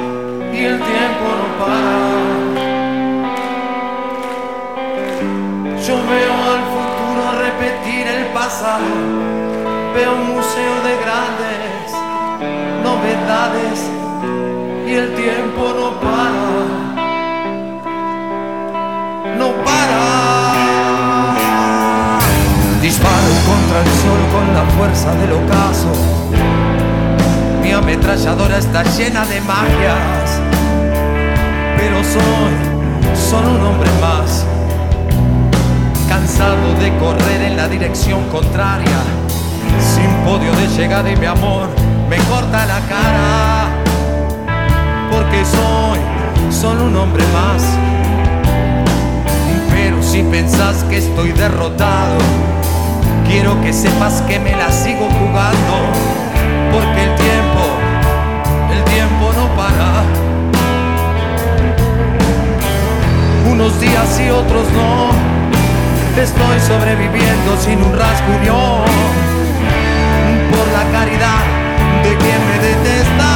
[0.52, 1.94] y el tiempo no para.
[5.88, 8.86] Yo veo al futuro repetir el pasado,
[9.96, 11.92] veo un museo de grandes
[12.84, 13.90] novedades
[14.88, 16.83] y el tiempo no para.
[23.74, 25.92] Contra el sol con la fuerza del ocaso.
[27.62, 30.42] Mi ametralladora está llena de magias.
[31.78, 32.54] Pero soy
[33.16, 34.46] solo un hombre más.
[36.08, 39.02] Cansado de correr en la dirección contraria.
[39.80, 41.68] Sin podio de llegada y mi amor
[42.10, 43.70] me corta la cara.
[45.12, 47.64] Porque soy solo un hombre más.
[49.72, 52.18] Pero si pensás que estoy derrotado,
[53.28, 55.76] quiero que sepas que me la sigo jugando,
[56.72, 57.64] porque el tiempo,
[58.72, 60.04] el tiempo no para.
[63.50, 65.10] Unos días y otros no,
[66.22, 68.86] estoy sobreviviendo sin un rasguño,
[70.52, 71.44] por la caridad
[72.04, 73.32] de quien me detesta.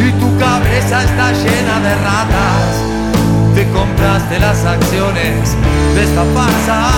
[0.00, 2.93] Y tu cabeza está llena de ratas
[3.74, 5.56] compraste las acciones
[5.94, 6.90] de esta farsa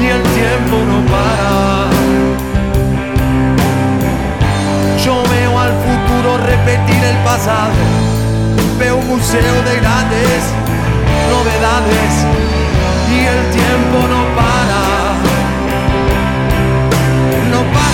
[0.00, 1.90] y el tiempo no para.
[5.04, 7.82] Yo veo al futuro repetir el pasado,
[8.78, 10.40] veo un museo de grandes
[11.30, 12.12] novedades
[13.10, 14.82] y el tiempo no para.
[17.52, 17.93] No para.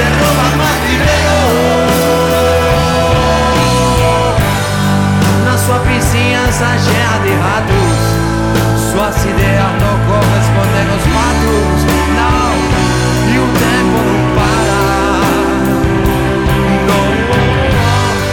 [0.00, 1.36] se roban más dinheiro.
[5.44, 7.98] Na sua vizinhança cheia de ratos,
[8.90, 11.78] suas ideias não correspondem aos fatos.
[12.18, 12.50] Não,
[13.32, 14.80] e o tempo não para.
[16.88, 17.06] Não,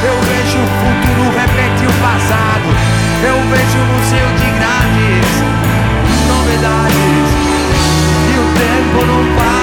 [0.09, 2.67] eu vejo o futuro repetir o passado.
[3.29, 5.29] Eu vejo o museu de grandes
[6.31, 7.27] novidades.
[8.31, 9.57] E o tempo não para.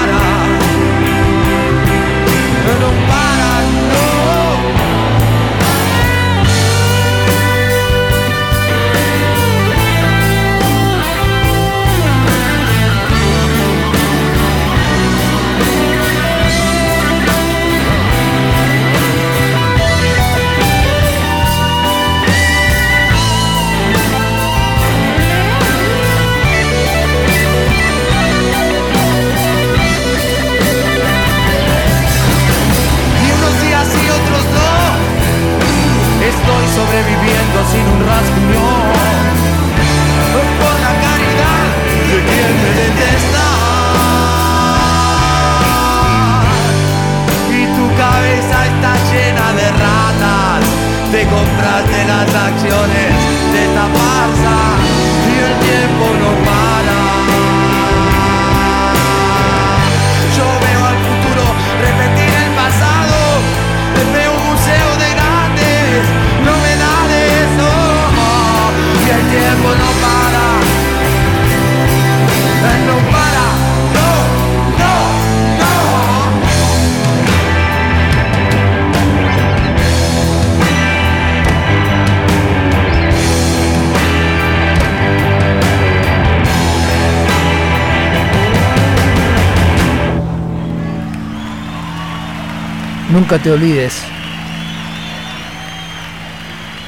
[93.25, 94.03] Nunca te olvides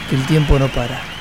[0.08, 1.17] que el tiempo no para.